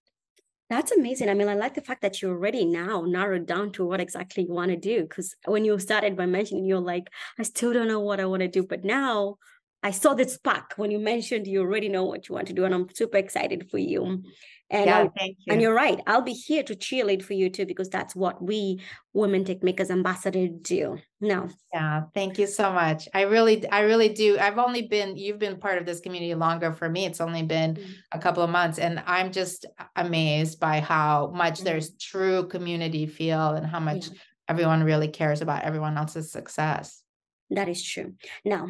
That's 0.70 0.92
amazing. 0.92 1.30
I 1.30 1.34
mean, 1.34 1.48
I 1.48 1.56
like 1.56 1.74
the 1.74 1.82
fact 1.82 2.04
that 2.04 2.22
you 2.22 2.30
already 2.30 2.64
now 2.64 3.02
narrowed 3.02 3.48
down 3.48 3.72
to 3.74 3.86
what 3.88 4.00
exactly 4.00 4.44
you 4.44 4.54
want 4.54 4.70
to 4.70 4.78
do. 4.78 5.02
Because 5.02 5.36
when 5.46 5.66
you 5.66 5.80
started 5.80 6.16
by 6.16 6.28
mentioning, 6.28 6.66
you're 6.66 6.80
like, 6.80 7.08
I 7.40 7.44
still 7.44 7.74
don't 7.74 7.88
know 7.88 8.02
what 8.02 8.20
I 8.20 8.26
want 8.26 8.42
to 8.42 8.48
do. 8.48 8.64
But 8.64 8.84
now 8.84 9.38
I 9.82 9.90
saw 9.90 10.14
the 10.14 10.30
spark 10.30 10.74
when 10.76 10.92
you 10.92 11.00
mentioned 11.00 11.48
you 11.48 11.62
already 11.62 11.90
know 11.90 12.04
what 12.04 12.30
you 12.30 12.36
want 12.36 12.48
to 12.50 12.54
do. 12.54 12.66
And 12.66 12.76
I'm 12.76 12.88
super 12.94 13.18
excited 13.18 13.72
for 13.72 13.80
you. 13.80 14.24
And 14.72 14.86
yeah, 14.86 15.08
thank 15.18 15.38
you. 15.46 15.54
And 15.54 15.62
you're 15.62 15.74
right. 15.74 16.00
I'll 16.06 16.22
be 16.22 16.34
here 16.34 16.62
to 16.64 16.76
cheerlead 16.76 17.24
for 17.24 17.34
you 17.34 17.50
too, 17.50 17.66
because 17.66 17.90
that's 17.90 18.16
what 18.16 18.40
we 18.42 18.82
Women 19.14 19.44
Techmakers 19.44 19.90
ambassador 19.90 20.48
do. 20.48 21.00
No. 21.20 21.50
Yeah. 21.74 22.04
Thank 22.14 22.38
you 22.38 22.46
so 22.46 22.72
much. 22.72 23.10
I 23.14 23.24
really, 23.24 23.68
I 23.70 23.82
really 23.82 24.10
do. 24.10 24.38
I've 24.38 24.60
only 24.60 24.84
been, 24.84 25.18
you've 25.18 25.40
been 25.40 25.58
part 25.58 25.80
of 25.80 25.88
this 25.88 26.00
community 26.00 26.36
longer 26.36 26.72
for 26.72 26.88
me. 26.88 27.06
It's 27.06 27.20
only 27.20 27.42
been 27.42 27.76
mm-hmm. 27.76 27.92
a 28.12 28.20
couple 28.20 28.44
of 28.44 28.52
months. 28.52 28.78
And 28.78 29.02
I'm 29.08 29.32
just 29.32 29.66
amazed 29.96 30.60
by 30.60 30.82
how 30.82 31.32
much 31.34 31.56
mm-hmm. 31.56 31.66
there's 31.66 31.96
true 31.96 32.48
community 32.48 33.08
feel 33.08 33.50
and 33.50 33.66
how 33.66 33.80
much 33.80 34.10
yeah. 34.10 34.14
everyone 34.48 34.84
really 34.84 35.08
cares 35.08 35.42
about 35.42 35.64
everyone 35.64 35.98
else's 35.98 36.32
success. 36.32 37.02
That 37.50 37.70
is 37.70 37.84
true. 37.84 38.14
Now, 38.46 38.68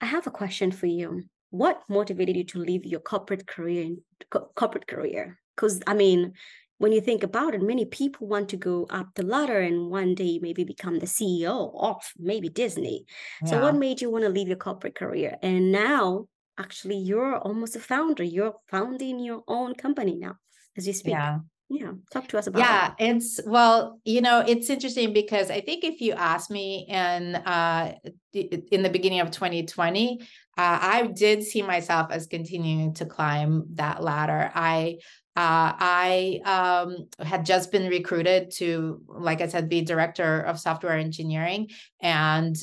I 0.00 0.06
have 0.06 0.26
a 0.26 0.30
question 0.30 0.72
for 0.72 0.86
you 0.86 1.24
what 1.50 1.82
motivated 1.88 2.36
you 2.36 2.44
to 2.44 2.58
leave 2.58 2.84
your 2.84 3.00
corporate 3.00 3.46
career 3.46 3.96
co- 4.30 4.50
corporate 4.54 4.86
career? 4.86 5.38
Because 5.54 5.80
i 5.86 5.94
mean 5.94 6.32
when 6.78 6.92
you 6.92 7.00
think 7.00 7.22
about 7.22 7.54
it 7.54 7.62
many 7.62 7.86
people 7.86 8.26
want 8.26 8.48
to 8.50 8.56
go 8.56 8.86
up 8.90 9.08
the 9.14 9.22
ladder 9.22 9.60
and 9.60 9.90
one 9.90 10.14
day 10.14 10.38
maybe 10.42 10.62
become 10.64 10.98
the 10.98 11.06
ceo 11.06 11.72
of 11.82 12.02
maybe 12.18 12.48
disney. 12.48 13.06
Yeah. 13.42 13.50
so 13.50 13.62
what 13.62 13.74
made 13.74 14.00
you 14.00 14.10
want 14.10 14.24
to 14.24 14.30
leave 14.30 14.48
your 14.48 14.58
corporate 14.58 14.94
career? 14.94 15.38
And 15.42 15.72
now 15.72 16.28
actually 16.58 16.96
you're 16.98 17.36
almost 17.38 17.76
a 17.76 17.80
founder. 17.80 18.22
You're 18.22 18.56
founding 18.70 19.18
your 19.20 19.42
own 19.48 19.74
company 19.74 20.16
now 20.16 20.36
as 20.76 20.86
you 20.86 20.92
speak. 20.92 21.12
Yeah 21.12 21.40
yeah 21.68 21.92
talk 22.12 22.28
to 22.28 22.38
us 22.38 22.46
about 22.46 22.60
yeah 22.60 22.92
it. 22.98 23.16
it's 23.16 23.40
well 23.44 24.00
you 24.04 24.20
know 24.20 24.40
it's 24.46 24.70
interesting 24.70 25.12
because 25.12 25.50
i 25.50 25.60
think 25.60 25.82
if 25.82 26.00
you 26.00 26.12
ask 26.12 26.50
me 26.50 26.86
in 26.88 27.34
uh 27.34 27.92
in 28.32 28.82
the 28.82 28.90
beginning 28.90 29.20
of 29.20 29.30
2020 29.32 30.20
uh, 30.20 30.24
i 30.56 31.06
did 31.06 31.42
see 31.42 31.62
myself 31.62 32.08
as 32.10 32.26
continuing 32.26 32.94
to 32.94 33.04
climb 33.04 33.64
that 33.74 34.02
ladder 34.02 34.50
i 34.54 34.96
uh, 35.36 35.76
I 35.78 36.40
um, 36.46 37.08
had 37.20 37.44
just 37.44 37.70
been 37.70 37.90
recruited 37.90 38.52
to, 38.52 39.02
like 39.06 39.42
I 39.42 39.48
said, 39.48 39.68
be 39.68 39.82
director 39.82 40.40
of 40.40 40.58
software 40.58 40.96
engineering. 40.96 41.68
And 42.00 42.56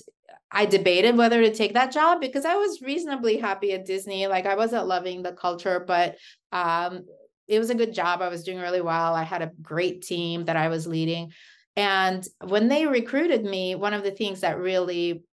I 0.52 0.66
debated 0.66 1.16
whether 1.16 1.40
to 1.42 1.54
take 1.54 1.76
that 1.76 1.92
job 1.92 2.20
because 2.20 2.46
I 2.46 2.56
was 2.56 2.82
reasonably 2.82 3.38
happy 3.38 3.74
at 3.74 3.86
Disney. 3.86 4.26
Like 4.26 4.48
I 4.48 4.56
wasn't 4.56 4.88
loving 4.88 5.22
the 5.22 5.34
culture, 5.34 5.84
but 5.86 6.18
um, 6.52 7.06
it 7.48 7.60
was 7.60 7.70
a 7.70 7.76
good 7.76 7.94
job. 7.94 8.22
I 8.22 8.30
was 8.30 8.44
doing 8.44 8.60
really 8.60 8.82
well. 8.82 9.16
I 9.16 9.24
had 9.24 9.42
a 9.42 9.52
great 9.62 10.02
team 10.02 10.46
that 10.46 10.56
I 10.56 10.70
was 10.70 10.88
leading. 10.88 11.32
And 11.76 12.26
when 12.42 12.68
they 12.68 12.86
recruited 12.86 13.44
me, 13.44 13.76
one 13.76 13.94
of 13.94 14.04
the 14.04 14.12
things 14.12 14.42
that 14.42 14.60
really 14.60 15.24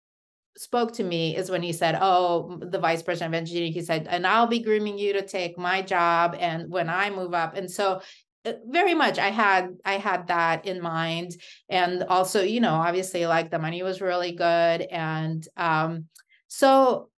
spoke 0.57 0.93
to 0.93 1.03
me 1.03 1.35
is 1.35 1.49
when 1.49 1.61
he 1.61 1.71
said, 1.71 1.97
Oh, 2.01 2.59
the 2.61 2.79
vice 2.79 3.01
president 3.01 3.33
of 3.33 3.37
engineering, 3.37 3.73
he 3.73 3.81
said, 3.81 4.07
and 4.09 4.27
I'll 4.27 4.47
be 4.47 4.59
grooming 4.59 4.97
you 4.97 5.13
to 5.13 5.25
take 5.25 5.57
my 5.57 5.81
job 5.81 6.35
and 6.39 6.69
when 6.69 6.89
I 6.89 7.09
move 7.09 7.33
up. 7.33 7.55
And 7.55 7.69
so 7.69 8.01
uh, 8.43 8.53
very 8.65 8.95
much 8.95 9.19
i 9.19 9.29
had 9.29 9.77
i 9.85 9.99
had 9.99 10.25
that 10.25 10.65
in 10.65 10.81
mind 10.81 11.35
and 11.69 12.01
also 12.01 12.41
you 12.41 12.59
know 12.59 12.73
obviously 12.73 13.27
like 13.27 13.51
the 13.51 13.59
money 13.59 13.83
was 13.83 14.01
really 14.01 14.31
good 14.31 14.81
and 14.81 15.47
um 15.57 16.05
so 16.47 17.10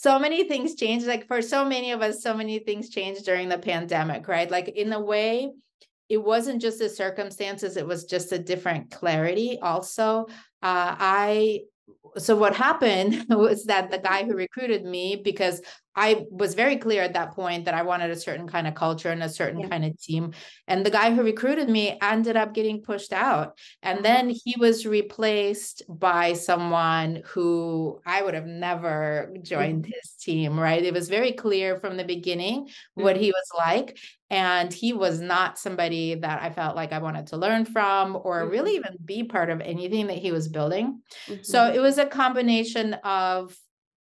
so 0.00 0.18
many 0.18 0.44
things 0.44 0.76
changed 0.76 1.06
like 1.06 1.26
for 1.26 1.42
so 1.42 1.64
many 1.64 1.90
of 1.90 2.02
us 2.02 2.22
so 2.22 2.32
many 2.32 2.60
things 2.60 2.88
changed 2.88 3.24
during 3.24 3.48
the 3.48 3.58
pandemic 3.58 4.28
right 4.28 4.50
like 4.50 4.68
in 4.68 4.92
a 4.92 5.00
way 5.00 5.50
it 6.08 6.22
wasn't 6.24 6.62
just 6.62 6.78
the 6.78 6.88
circumstances, 6.88 7.76
it 7.76 7.86
was 7.86 8.04
just 8.04 8.32
a 8.32 8.38
different 8.38 8.90
clarity 8.90 9.58
also. 9.60 10.26
Uh, 10.62 10.96
I 10.98 11.60
so 12.16 12.36
what 12.36 12.54
happened 12.54 13.26
was 13.30 13.64
that 13.64 13.90
the 13.90 13.98
guy 13.98 14.24
who 14.24 14.34
recruited 14.34 14.84
me 14.84 15.16
because 15.16 15.60
I 15.94 16.26
was 16.30 16.54
very 16.54 16.76
clear 16.76 17.02
at 17.02 17.14
that 17.14 17.32
point 17.32 17.64
that 17.64 17.74
I 17.74 17.82
wanted 17.82 18.10
a 18.10 18.16
certain 18.16 18.46
kind 18.46 18.68
of 18.68 18.74
culture 18.74 19.10
and 19.10 19.22
a 19.22 19.28
certain 19.28 19.60
yeah. 19.60 19.68
kind 19.68 19.84
of 19.84 20.00
team. 20.00 20.32
And 20.68 20.86
the 20.86 20.90
guy 20.90 21.12
who 21.12 21.24
recruited 21.24 21.68
me 21.68 21.98
ended 22.00 22.36
up 22.36 22.54
getting 22.54 22.82
pushed 22.82 23.12
out. 23.12 23.58
And 23.82 24.04
then 24.04 24.30
he 24.30 24.54
was 24.58 24.86
replaced 24.86 25.82
by 25.88 26.34
someone 26.34 27.22
who 27.26 28.00
I 28.06 28.22
would 28.22 28.34
have 28.34 28.46
never 28.46 29.34
joined 29.42 29.84
mm-hmm. 29.84 29.92
his 29.92 30.12
team, 30.12 30.58
right? 30.58 30.84
It 30.84 30.94
was 30.94 31.08
very 31.08 31.32
clear 31.32 31.80
from 31.80 31.96
the 31.96 32.04
beginning 32.04 32.66
mm-hmm. 32.66 33.02
what 33.02 33.16
he 33.16 33.32
was 33.32 33.50
like. 33.56 33.98
And 34.30 34.72
he 34.72 34.92
was 34.92 35.20
not 35.20 35.58
somebody 35.58 36.16
that 36.16 36.42
I 36.42 36.50
felt 36.50 36.76
like 36.76 36.92
I 36.92 36.98
wanted 36.98 37.28
to 37.28 37.38
learn 37.38 37.64
from 37.64 38.16
or 38.16 38.42
mm-hmm. 38.42 38.50
really 38.50 38.74
even 38.76 38.96
be 39.04 39.24
part 39.24 39.48
of 39.48 39.60
anything 39.60 40.08
that 40.08 40.18
he 40.18 40.32
was 40.32 40.48
building. 40.48 41.00
So 41.42 41.58
mm-hmm. 41.58 41.76
it 41.76 41.80
was 41.80 41.96
a 41.96 42.06
combination 42.06 42.94
of 43.04 43.56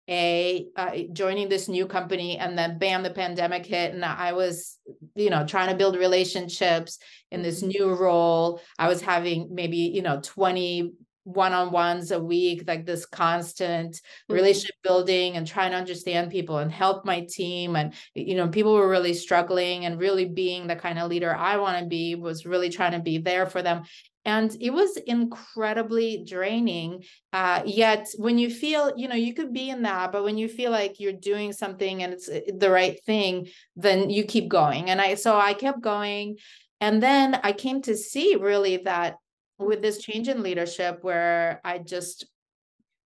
a 0.08 0.68
uh, 0.76 0.92
joining 1.14 1.50
this 1.50 1.68
new 1.68 1.88
company 1.88 2.38
and 2.38 2.58
then 2.58 2.78
bam 2.78 3.02
the 3.02 3.10
pandemic 3.10 3.66
hit 3.66 3.92
and 3.94 4.06
i 4.06 4.34
was 4.34 4.78
you 5.16 5.32
know 5.32 5.46
trying 5.48 5.70
to 5.70 5.76
build 5.76 5.98
relationships 5.98 7.00
in 7.32 7.42
this 7.42 7.62
mm-hmm. 7.62 7.70
new 7.70 7.96
role 7.96 8.62
i 8.78 8.88
was 8.88 9.02
having 9.02 9.50
maybe 9.52 9.78
you 9.78 10.04
know 10.04 10.20
20 10.22 10.94
one-on-ones 11.26 12.12
a 12.12 12.20
week 12.20 12.64
like 12.68 12.86
this 12.86 13.06
constant 13.06 13.96
mm-hmm. 13.96 14.34
relationship 14.34 14.76
building 14.84 15.36
and 15.36 15.46
trying 15.46 15.72
to 15.72 15.78
understand 15.78 16.32
people 16.32 16.60
and 16.60 16.72
help 16.72 17.04
my 17.04 17.28
team 17.30 17.76
and 17.76 17.94
you 18.14 18.36
know 18.36 18.48
people 18.48 18.74
were 18.74 18.88
really 18.88 19.14
struggling 19.14 19.86
and 19.86 20.00
really 20.00 20.26
being 20.26 20.68
the 20.68 20.76
kind 20.76 20.98
of 20.98 21.10
leader 21.10 21.36
i 21.36 21.58
want 21.58 21.78
to 21.80 21.86
be 21.86 22.16
was 22.16 22.46
really 22.46 22.70
trying 22.70 22.94
to 22.94 23.00
be 23.00 23.18
there 23.18 23.46
for 23.46 23.62
them. 23.62 23.84
And 24.28 24.58
it 24.60 24.72
was 24.72 24.98
incredibly 24.98 26.24
draining 26.28 27.04
uh, 27.32 27.62
yet 27.64 28.08
when 28.18 28.40
you 28.40 28.50
feel 28.50 28.92
you 28.98 29.08
know 29.08 29.16
you 29.16 29.36
could 29.36 29.54
be 29.54 29.70
in 29.70 29.84
that 29.84 30.12
but 30.12 30.24
when 30.24 30.38
you 30.38 30.48
feel 30.48 30.72
like 30.72 31.00
you're 31.00 31.14
doing 31.14 31.54
something 31.54 32.02
and 32.02 32.12
it's 32.14 32.28
uh, 32.28 32.40
the 32.58 32.72
right 32.72 32.98
thing 33.06 33.48
then 33.76 34.10
you 34.10 34.24
keep 34.24 34.48
going. 34.48 34.90
And 34.90 35.00
i 35.00 35.14
so 35.14 35.38
i 35.38 35.54
kept 35.54 35.82
going. 35.82 36.38
And 36.82 37.04
then 37.04 37.40
i 37.44 37.52
came 37.52 37.84
to 37.84 37.96
see 37.96 38.36
really 38.36 38.78
that 38.78 39.18
with 39.58 39.82
this 39.82 40.00
change 40.00 40.28
in 40.28 40.44
leadership 40.44 41.00
where 41.02 41.62
i 41.64 41.78
just 41.78 42.26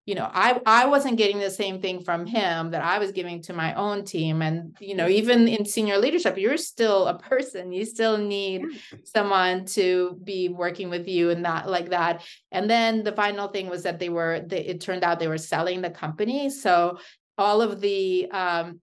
you 0.06 0.16
know 0.16 0.30
i 0.34 0.60
i 0.66 0.86
wasn't 0.88 1.18
getting 1.18 1.40
the 1.40 1.50
same 1.52 1.80
thing 1.80 2.02
from 2.02 2.26
him 2.26 2.72
that 2.72 2.82
i 2.82 2.98
was 2.98 3.12
giving 3.12 3.42
to 3.42 3.54
my 3.54 3.74
own 3.76 4.04
team. 4.04 4.42
And 4.42 4.76
you 4.80 4.96
know 4.96 5.08
even 5.08 5.48
in 5.48 5.66
senior 5.66 5.98
leadership 5.98 6.38
you're 6.38 6.58
still 6.58 7.08
a 7.08 7.20
person. 7.32 7.72
You 7.72 7.86
still 7.86 8.18
need 8.18 8.64
someone 9.04 9.66
to 9.66 10.20
be 10.24 10.50
working 10.50 10.90
with 10.90 11.08
you 11.08 11.30
and 11.30 11.46
that 11.46 11.70
like 11.70 11.90
that. 11.90 12.24
And 12.52 12.70
then 12.70 13.04
the 13.04 13.12
final 13.12 13.48
thing 13.50 13.70
was 13.70 13.84
that 13.84 14.00
they 14.00 14.10
were 14.10 14.42
they, 14.46 14.66
it 14.66 14.82
turned 14.82 15.04
out 15.04 15.20
they 15.20 15.28
were 15.28 15.38
selling 15.38 15.82
the 15.82 15.90
company. 15.90 16.50
So 16.50 17.00
all 17.38 17.62
of 17.62 17.80
the 17.80 18.30
um, 18.32 18.82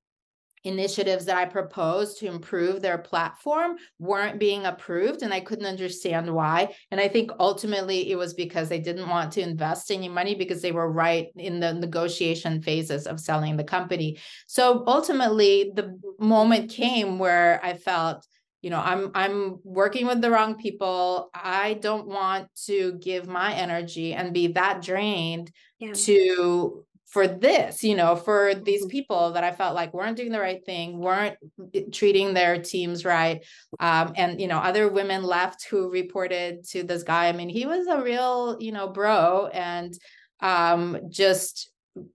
initiatives 0.66 1.24
that 1.24 1.36
I 1.36 1.44
proposed 1.44 2.18
to 2.18 2.26
improve 2.26 2.82
their 2.82 2.98
platform 2.98 3.76
weren't 3.98 4.40
being 4.40 4.66
approved 4.66 5.22
and 5.22 5.32
I 5.32 5.40
couldn't 5.40 5.66
understand 5.66 6.32
why. 6.32 6.74
And 6.90 7.00
I 7.00 7.08
think 7.08 7.30
ultimately 7.38 8.10
it 8.10 8.16
was 8.16 8.34
because 8.34 8.68
they 8.68 8.80
didn't 8.80 9.08
want 9.08 9.32
to 9.32 9.40
invest 9.40 9.90
any 9.90 10.08
money 10.08 10.34
because 10.34 10.62
they 10.62 10.72
were 10.72 10.90
right 10.90 11.28
in 11.36 11.60
the 11.60 11.72
negotiation 11.74 12.60
phases 12.60 13.06
of 13.06 13.20
selling 13.20 13.56
the 13.56 13.64
company. 13.64 14.18
So 14.46 14.84
ultimately 14.86 15.72
the 15.74 15.98
moment 16.18 16.70
came 16.70 17.18
where 17.18 17.60
I 17.64 17.74
felt 17.74 18.26
you 18.62 18.70
know 18.70 18.80
i'm 18.80 19.12
i'm 19.14 19.58
working 19.62 20.06
with 20.06 20.20
the 20.20 20.30
wrong 20.30 20.56
people 20.56 21.30
i 21.34 21.74
don't 21.74 22.08
want 22.08 22.48
to 22.64 22.94
give 22.94 23.28
my 23.28 23.54
energy 23.54 24.14
and 24.14 24.32
be 24.32 24.48
that 24.48 24.82
drained 24.82 25.52
yeah. 25.78 25.92
to 25.92 26.84
for 27.06 27.28
this, 27.28 27.84
you 27.84 27.94
know, 27.94 28.16
for 28.16 28.54
these 28.54 28.82
mm-hmm. 28.82 28.90
people 28.90 29.32
that 29.32 29.44
I 29.44 29.52
felt 29.52 29.74
like 29.74 29.94
weren't 29.94 30.16
doing 30.16 30.32
the 30.32 30.40
right 30.40 30.64
thing, 30.64 30.98
weren't 30.98 31.36
treating 31.92 32.34
their 32.34 32.60
teams 32.60 33.04
right. 33.04 33.44
Um, 33.78 34.12
and, 34.16 34.40
you 34.40 34.48
know, 34.48 34.58
other 34.58 34.88
women 34.88 35.22
left 35.22 35.66
who 35.70 35.90
reported 35.90 36.64
to 36.70 36.82
this 36.82 37.04
guy. 37.04 37.28
I 37.28 37.32
mean, 37.32 37.48
he 37.48 37.64
was 37.64 37.86
a 37.86 38.02
real, 38.02 38.56
you 38.58 38.72
know, 38.72 38.88
bro 38.88 39.46
and 39.46 39.94
um, 40.40 40.98
just 41.08 41.70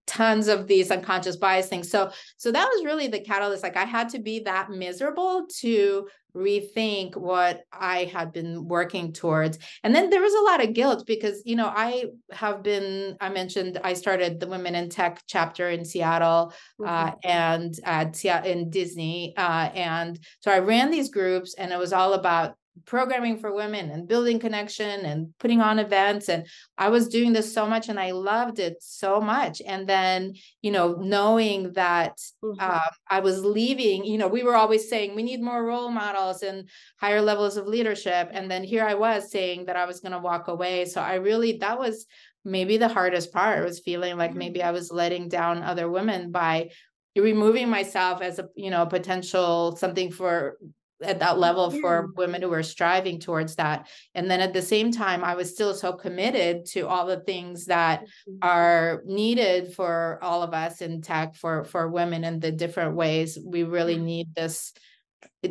tons 0.08 0.48
of 0.48 0.68
these 0.68 0.92
unconscious 0.92 1.38
bias 1.38 1.68
things. 1.68 1.90
So, 1.90 2.12
so 2.38 2.52
that 2.52 2.68
was 2.68 2.86
really 2.86 3.08
the 3.08 3.20
catalyst. 3.20 3.64
Like 3.64 3.78
I 3.78 3.86
had 3.86 4.10
to 4.10 4.20
be 4.20 4.40
that 4.42 4.70
miserable 4.70 5.48
to 5.60 6.08
rethink 6.36 7.16
what 7.18 7.64
I 7.72 8.06
had 8.06 8.32
been 8.32 8.68
working 8.68 9.14
towards. 9.14 9.58
And 9.84 9.94
then 9.94 10.10
there 10.10 10.22
was 10.22 10.34
a 10.34 10.42
lot 10.42 10.64
of 10.64 10.74
guilt 10.74 11.06
because, 11.06 11.42
you 11.46 11.56
know, 11.56 11.68
I 11.68 12.06
have 12.32 12.64
been, 12.64 13.18
I 13.20 13.30
mentioned 13.30 13.80
I 13.84 13.94
started 13.94 14.40
the 14.40 14.48
Women 14.48 14.76
in 14.76 14.90
Tech 14.90 15.22
chapter 15.28 15.70
in 15.70 15.84
Seattle 15.84 16.54
uh, 16.84 17.12
mm-hmm. 17.12 17.12
uh, 17.12 17.12
and 17.24 17.80
at 17.84 18.24
in 18.46 18.70
Disney. 18.70 19.34
Uh, 19.36 19.70
and 19.74 20.20
so 20.40 20.52
I 20.52 20.60
ran 20.60 20.92
these 20.92 21.10
groups 21.10 21.54
and 21.56 21.72
it 21.72 21.80
was 21.80 21.94
all 21.94 22.14
about 22.14 22.56
programming 22.86 23.38
for 23.38 23.54
women 23.54 23.90
and 23.90 24.08
building 24.08 24.40
connection 24.40 25.02
and 25.02 25.34
putting 25.40 25.60
on 25.60 25.78
events 25.78 26.30
and 26.30 26.48
i 26.78 26.88
was 26.88 27.10
doing 27.10 27.34
this 27.34 27.54
so 27.54 27.68
much 27.68 27.90
and 27.90 28.00
i 28.00 28.12
loved 28.12 28.60
it 28.60 28.78
so 28.80 29.20
much 29.20 29.62
and 29.66 29.88
then 29.88 30.34
you 30.62 30.72
know 30.72 30.94
knowing 30.94 31.74
that 31.74 32.18
mm-hmm. 32.44 32.60
uh, 32.60 32.80
i 33.10 33.20
was 33.20 33.44
leaving 33.44 34.06
you 34.06 34.18
know 34.18 34.28
we 34.28 34.42
were 34.42 34.56
always 34.56 34.90
saying 34.90 35.16
we 35.16 35.24
need 35.24 35.42
more 35.42 35.66
role 35.66 35.92
models 35.92 36.44
and 36.44 36.70
higher 37.00 37.22
levels 37.22 37.58
of 37.58 37.68
leadership 37.68 38.30
and 38.32 38.50
then 38.50 38.64
here 38.64 38.86
i 38.86 38.94
was 38.94 39.30
saying 39.30 39.66
that 39.66 39.76
i 39.76 39.86
was 39.86 40.00
going 40.00 40.14
to 40.14 40.20
walk 40.20 40.48
away 40.48 40.86
so 40.86 41.02
i 41.02 41.16
really 41.16 41.58
that 41.58 41.78
was 41.78 42.06
maybe 42.46 42.78
the 42.78 42.88
hardest 42.88 43.34
part 43.34 43.64
was 43.64 43.80
feeling 43.82 44.18
like 44.18 44.32
mm-hmm. 44.32 44.40
maybe 44.40 44.64
i 44.64 44.72
was 44.72 44.92
letting 44.92 45.28
down 45.28 45.62
other 45.62 45.90
women 45.90 46.32
by 46.32 46.70
removing 47.18 47.70
myself 47.70 48.22
as 48.22 48.40
a 48.40 48.48
you 48.56 48.70
know 48.70 48.86
potential 48.86 49.76
something 49.76 50.10
for 50.10 50.58
at 51.04 51.20
that 51.20 51.40
level 51.40 51.72
for 51.72 52.12
women 52.16 52.42
who 52.42 52.54
are 52.54 52.64
striving 52.64 53.20
towards 53.20 53.56
that. 53.56 53.88
And 54.16 54.30
then 54.30 54.42
at 54.42 54.54
the 54.54 54.62
same 54.62 54.92
time 54.92 55.24
i 55.24 55.36
was 55.36 55.52
still 55.52 55.74
so 55.74 55.94
committed 55.94 56.66
to 56.66 56.88
all 56.88 57.06
the 57.06 57.20
things 57.20 57.66
that 57.66 58.02
mm-hmm. 58.02 58.38
are 58.42 59.04
needed 59.06 59.74
for 59.74 60.20
all 60.22 60.44
of 60.44 60.54
us 60.54 60.82
in 60.82 61.02
tech 61.02 61.36
for 61.36 61.64
for 61.64 61.90
women 61.90 62.24
in 62.24 62.40
the 62.40 62.52
different 62.52 62.96
ways 62.96 63.38
we 63.44 63.64
really 63.64 63.98
need 63.98 64.34
this 64.36 64.74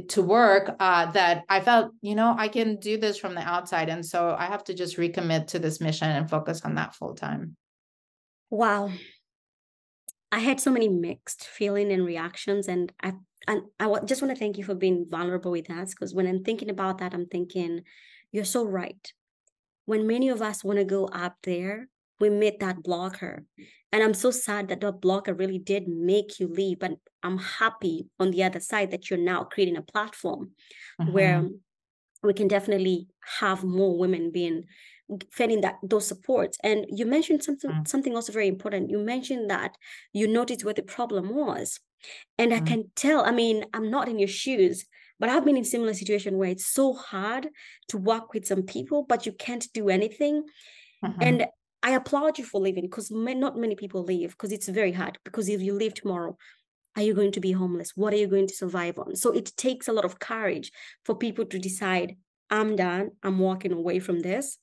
to 0.09 0.23
work 0.23 0.77
uh, 0.79 1.11
that 1.13 1.45
i 1.49 1.61
felt 1.61 1.93
you 2.03 2.15
know 2.15 2.35
i 2.39 2.49
can 2.49 2.77
do 2.77 2.97
this 2.97 3.19
from 3.19 3.35
the 3.35 3.43
outside. 3.43 3.89
And 3.89 4.05
so 4.05 4.35
i 4.39 4.47
have 4.47 4.65
to 4.65 4.75
just 4.75 4.97
recommit 4.97 5.49
to 5.49 5.59
this 5.59 5.81
mission 5.81 6.09
and 6.11 6.29
focus 6.29 6.63
on 6.65 6.75
that 6.77 6.95
full 6.95 7.15
time. 7.15 7.57
Wow. 8.51 8.91
I 10.33 10.39
had 10.39 10.61
so 10.61 10.71
many 10.71 10.89
mixed 10.89 11.45
feeling 11.45 11.91
and 11.91 12.07
reactions, 12.07 12.69
and 12.69 12.93
I 13.03 13.15
and 13.51 13.63
I 13.81 13.85
w- 13.85 14.07
just 14.07 14.23
want 14.23 14.33
to 14.33 14.39
thank 14.39 14.59
you 14.59 14.65
for 14.65 14.77
being 14.77 15.07
vulnerable 15.11 15.51
with 15.51 15.69
us 15.71 15.91
because 15.91 16.15
when 16.15 16.29
I'm 16.29 16.45
thinking 16.45 16.71
about 16.71 16.99
that, 16.99 17.13
I'm 17.13 17.27
thinking 17.27 17.83
you're 18.31 18.45
so 18.45 18.65
right. 18.65 19.13
When 19.87 20.07
many 20.07 20.29
of 20.29 20.41
us 20.41 20.63
want 20.63 20.79
to 20.79 20.85
go 20.85 21.07
up 21.07 21.35
there, 21.43 21.89
we 22.21 22.31
meet 22.31 22.61
that 22.61 22.85
blocker, 22.85 23.45
and 23.91 24.05
I'm 24.05 24.15
so 24.15 24.31
sad 24.31 24.69
that 24.69 24.81
that 24.83 25.01
blocker 25.01 25.35
really 25.35 25.59
did 25.59 25.89
make 25.89 26.39
you 26.39 26.47
leave. 26.47 26.79
But 26.79 26.93
I'm 27.25 27.39
happy 27.39 28.07
on 28.21 28.31
the 28.31 28.45
other 28.45 28.61
side 28.61 28.93
that 28.93 29.11
you're 29.11 29.19
now 29.19 29.43
creating 29.43 29.77
a 29.77 29.83
platform 29.83 30.53
where 31.11 31.49
we 32.23 32.35
can 32.35 32.47
definitely 32.47 33.09
have 33.41 33.65
more 33.65 33.99
women 33.99 34.31
being 34.31 34.65
finding 35.33 35.61
that 35.63 35.77
those 35.83 36.07
supports 36.07 36.57
and 36.63 36.87
you 36.89 37.05
mentioned 37.05 37.43
something 37.43 37.69
mm. 37.69 37.89
something 37.89 38.15
also 38.15 38.33
very 38.33 38.47
important 38.47 38.91
you 38.91 38.99
mentioned 38.99 39.51
that 39.51 39.75
you 40.13 40.29
noticed 40.29 40.65
where 40.65 40.75
the 40.75 40.85
problem 40.85 41.35
was 41.35 41.81
and 42.39 42.53
mm. 42.53 42.57
i 42.57 42.61
can 42.61 42.85
tell 42.95 43.25
i 43.25 43.31
mean 43.31 43.65
i'm 43.75 43.91
not 43.91 44.09
in 44.09 44.19
your 44.19 44.29
shoes 44.29 44.85
but 45.19 45.29
i've 45.29 45.45
been 45.45 45.57
in 45.57 45.65
similar 45.65 45.95
situation 45.95 46.37
where 46.37 46.51
it's 46.51 46.67
so 46.67 46.93
hard 46.93 47.49
to 47.89 47.99
work 47.99 48.33
with 48.33 48.47
some 48.47 48.63
people 48.63 49.05
but 49.09 49.27
you 49.27 49.33
can't 49.33 49.67
do 49.75 49.89
anything 49.89 50.43
mm-hmm. 51.05 51.23
and 51.23 51.47
i 51.83 51.91
applaud 51.91 52.39
you 52.39 52.45
for 52.45 52.61
leaving 52.61 52.85
because 52.85 53.11
not 53.11 53.57
many 53.57 53.75
people 53.75 54.03
leave 54.03 54.31
because 54.31 54.53
it's 54.53 54.69
very 54.69 54.93
hard 54.93 55.19
because 55.25 55.49
if 55.49 55.61
you 55.61 55.73
leave 55.75 55.95
tomorrow 55.95 56.37
are 56.97 57.03
you 57.03 57.15
going 57.15 57.33
to 57.33 57.41
be 57.41 57.53
homeless 57.53 57.93
what 57.95 58.13
are 58.13 58.19
you 58.19 58.27
going 58.27 58.47
to 58.47 58.55
survive 58.55 58.99
on 58.99 59.15
so 59.15 59.31
it 59.31 59.53
takes 59.57 59.89
a 59.89 59.93
lot 59.93 60.05
of 60.05 60.19
courage 60.19 60.73
for 61.05 61.15
people 61.15 61.45
to 61.45 61.59
decide 61.59 62.17
i'm 62.51 62.77
done 62.77 63.11
i'm 63.23 63.39
walking 63.39 63.73
away 63.73 63.99
from 63.99 64.21
this 64.21 64.59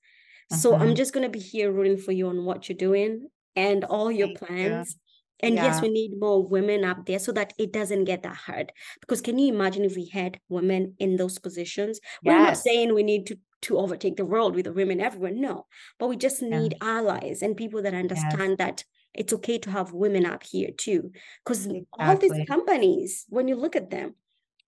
so 0.52 0.73
I'm 0.73 0.82
mm-hmm. 0.82 0.93
just 0.93 1.13
going 1.13 1.26
to 1.26 1.30
be 1.30 1.39
here 1.39 1.71
rooting 1.71 1.97
for 1.97 2.12
you 2.12 2.30
on 2.30 2.45
what 2.45 2.69
you're 2.69 2.78
doing 2.78 3.28
and 3.56 3.84
all 3.84 4.12
your 4.12 4.28
Thank 4.28 4.39
plans. 4.39 4.97
And 5.39 5.56
yeah. 5.56 5.65
yes, 5.65 5.82
we 5.82 5.89
need 5.89 6.19
more 6.19 6.45
women 6.45 6.84
up 6.84 7.06
there 7.06 7.19
so 7.19 7.32
that 7.34 7.54
it 7.58 7.71
doesn't 7.71 8.06
get 8.06 8.23
that 8.23 8.36
hard. 8.36 8.71
Because 9.02 9.21
can 9.21 9.38
you 9.38 9.54
imagine 9.54 9.86
if 9.86 9.95
we 9.95 10.08
had 10.08 10.39
women 10.50 10.95
in 11.00 11.17
those 11.17 11.38
positions? 11.38 12.00
Yes. 12.23 12.34
We're 12.34 12.43
not 12.43 12.58
saying 12.58 12.93
we 12.93 13.04
need 13.04 13.28
to 13.28 13.38
to 13.60 13.80
overtake 13.80 14.17
the 14.17 14.26
world 14.26 14.56
with 14.56 14.65
the 14.65 14.73
women 14.73 15.02
everywhere. 15.02 15.32
No, 15.32 15.65
but 15.97 16.10
we 16.10 16.15
just 16.15 16.41
need 16.41 16.76
yeah. 16.80 17.00
allies 17.00 17.41
and 17.41 17.58
people 17.58 17.82
that 17.82 17.93
understand 17.93 18.50
yes. 18.50 18.58
that 18.60 18.84
it's 19.15 19.34
okay 19.34 19.58
to 19.58 19.71
have 19.71 19.93
women 19.93 20.26
up 20.26 20.43
here 20.43 20.69
too. 20.78 21.12
Because 21.43 21.65
exactly. 21.65 21.88
all 22.00 22.17
these 22.17 22.47
companies, 22.47 23.26
when 23.30 23.47
you 23.47 23.56
look 23.56 23.76
at 23.76 23.89
them, 23.89 24.13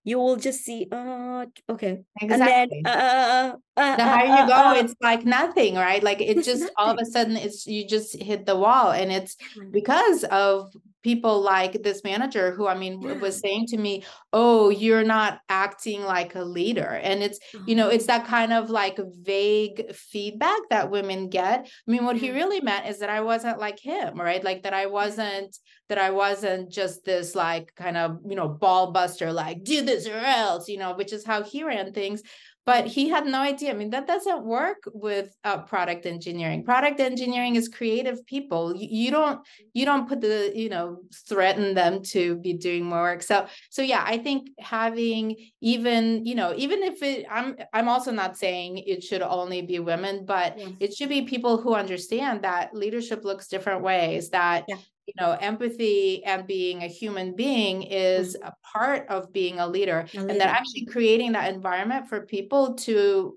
you 0.04 0.18
will 0.18 0.38
just 0.38 0.64
see, 0.66 0.88
uh, 0.92 1.46
okay. 1.70 2.02
Exactly. 2.20 2.80
And 2.80 2.86
then, 2.86 2.94
uh, 2.94 3.56
uh, 3.80 3.96
the 3.96 4.04
uh, 4.04 4.08
higher 4.08 4.28
uh, 4.28 4.42
you 4.42 4.48
go, 4.48 4.54
uh, 4.54 4.74
it's 4.76 4.96
like 5.02 5.26
nothing, 5.26 5.76
right? 5.76 6.04
Like 6.04 6.22
it 6.22 6.44
just 6.44 6.72
all 6.78 6.92
of 6.92 7.00
a 7.02 7.06
sudden 7.06 7.38
it's 7.38 7.66
you 7.66 7.88
just 7.88 8.22
hit 8.22 8.46
the 8.46 8.56
wall. 8.56 8.92
And 8.92 9.12
it's 9.12 9.36
because 9.72 10.24
of 10.26 10.74
people 11.02 11.42
like 11.42 11.82
this 11.82 12.04
manager 12.04 12.52
who 12.54 12.68
I 12.68 12.76
mean 12.76 13.00
w- 13.02 13.20
was 13.20 13.40
saying 13.40 13.68
to 13.68 13.78
me, 13.78 14.04
"Oh, 14.34 14.70
you're 14.70 15.04
not 15.04 15.40
acting 15.48 16.04
like 16.04 16.36
a 16.36 16.44
leader." 16.44 17.00
And 17.04 17.24
it's 17.24 17.40
you 17.66 17.76
know, 17.76 17.90
it's 17.90 18.08
that 18.08 18.26
kind 18.28 18.54
of 18.54 18.70
like 18.70 19.00
vague 19.22 19.94
feedback 19.94 20.60
that 20.70 20.92
women 20.92 21.30
get. 21.30 21.60
I 21.66 21.92
mean, 21.92 22.06
what 22.06 22.18
he 22.18 22.32
really 22.32 22.62
meant 22.62 22.88
is 22.88 23.00
that 23.00 23.10
I 23.10 23.22
wasn't 23.22 23.60
like 23.60 23.80
him, 23.80 24.20
right? 24.20 24.44
Like 24.44 24.64
that 24.64 24.74
I 24.74 24.88
wasn't 24.88 25.58
that 25.90 25.98
I 25.98 26.12
wasn't 26.12 26.72
just 26.72 27.04
this 27.04 27.34
like 27.34 27.74
kind 27.76 27.98
of, 27.98 28.20
you 28.28 28.36
know, 28.36 28.48
ball 28.48 28.92
buster, 28.92 29.34
like 29.34 29.64
do 29.64 29.82
this 29.82 30.08
or 30.08 30.18
else, 30.18 30.70
you 30.70 30.78
know, 30.78 30.94
which 30.94 31.12
is 31.12 31.26
how 31.26 31.42
he 31.42 31.64
ran 31.64 31.94
things. 31.94 32.22
But 32.70 32.86
he 32.86 33.10
had 33.10 33.26
no 33.26 33.40
idea. 33.40 33.72
I 33.72 33.74
mean, 33.74 33.90
that 33.96 34.06
doesn't 34.06 34.42
work 34.44 34.82
with 34.94 35.28
uh, 35.44 35.60
product 35.72 36.06
engineering. 36.06 36.64
Product 36.64 37.00
engineering 37.00 37.56
is 37.56 37.68
creative 37.68 38.24
people. 38.34 38.76
You, 38.76 38.88
you 39.04 39.10
don't 39.18 39.40
you 39.74 39.86
don't 39.90 40.08
put 40.08 40.22
the 40.22 40.52
you 40.64 40.70
know 40.70 40.88
threaten 41.30 41.74
them 41.74 41.94
to 42.14 42.22
be 42.46 42.54
doing 42.54 42.84
more 42.86 43.02
work. 43.10 43.24
So 43.24 43.48
so 43.72 43.82
yeah, 43.82 44.04
I 44.14 44.20
think 44.26 44.40
having 44.60 45.36
even 45.62 46.04
you 46.30 46.36
know 46.36 46.54
even 46.66 46.84
if 46.84 47.02
it 47.02 47.26
I'm 47.38 47.56
I'm 47.74 47.90
also 47.90 48.12
not 48.12 48.38
saying 48.38 48.78
it 48.94 49.04
should 49.04 49.24
only 49.24 49.62
be 49.72 49.80
women, 49.80 50.26
but 50.26 50.50
Yeah. 50.60 50.68
it 50.80 50.90
should 50.96 51.10
be 51.10 51.22
people 51.24 51.58
who 51.62 51.74
understand 51.74 52.44
that 52.44 52.76
leadership 52.84 53.20
looks 53.30 53.48
different 53.48 53.82
ways. 53.82 54.30
That 54.30 54.66
Yeah. 54.68 54.78
You 55.10 55.14
know 55.20 55.32
empathy 55.32 56.24
and 56.24 56.46
being 56.46 56.84
a 56.84 56.88
human 56.88 57.36
being 57.36 57.84
is 57.84 58.36
mm-hmm. 58.36 58.48
a 58.48 58.54
part 58.64 59.08
of 59.10 59.34
being 59.34 59.60
a 59.60 59.68
leader 59.68 60.06
A 60.14 60.18
and 60.18 60.28
leader. 60.28 60.40
that 60.40 60.56
actually 60.56 60.86
creating 60.86 61.32
that 61.32 61.54
environment 61.54 62.08
for 62.08 62.26
people 62.26 62.76
to 62.76 63.36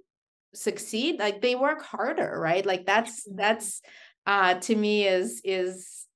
succeed. 0.54 1.18
Like 1.18 1.40
they 1.40 1.54
work 1.54 1.82
harder 1.82 2.38
right? 2.38 2.64
Like 2.64 2.84
that's 2.86 3.26
that's 3.34 3.80
uh 4.26 4.54
to 4.54 4.76
me 4.76 5.06
is 5.06 5.40
is 5.44 6.06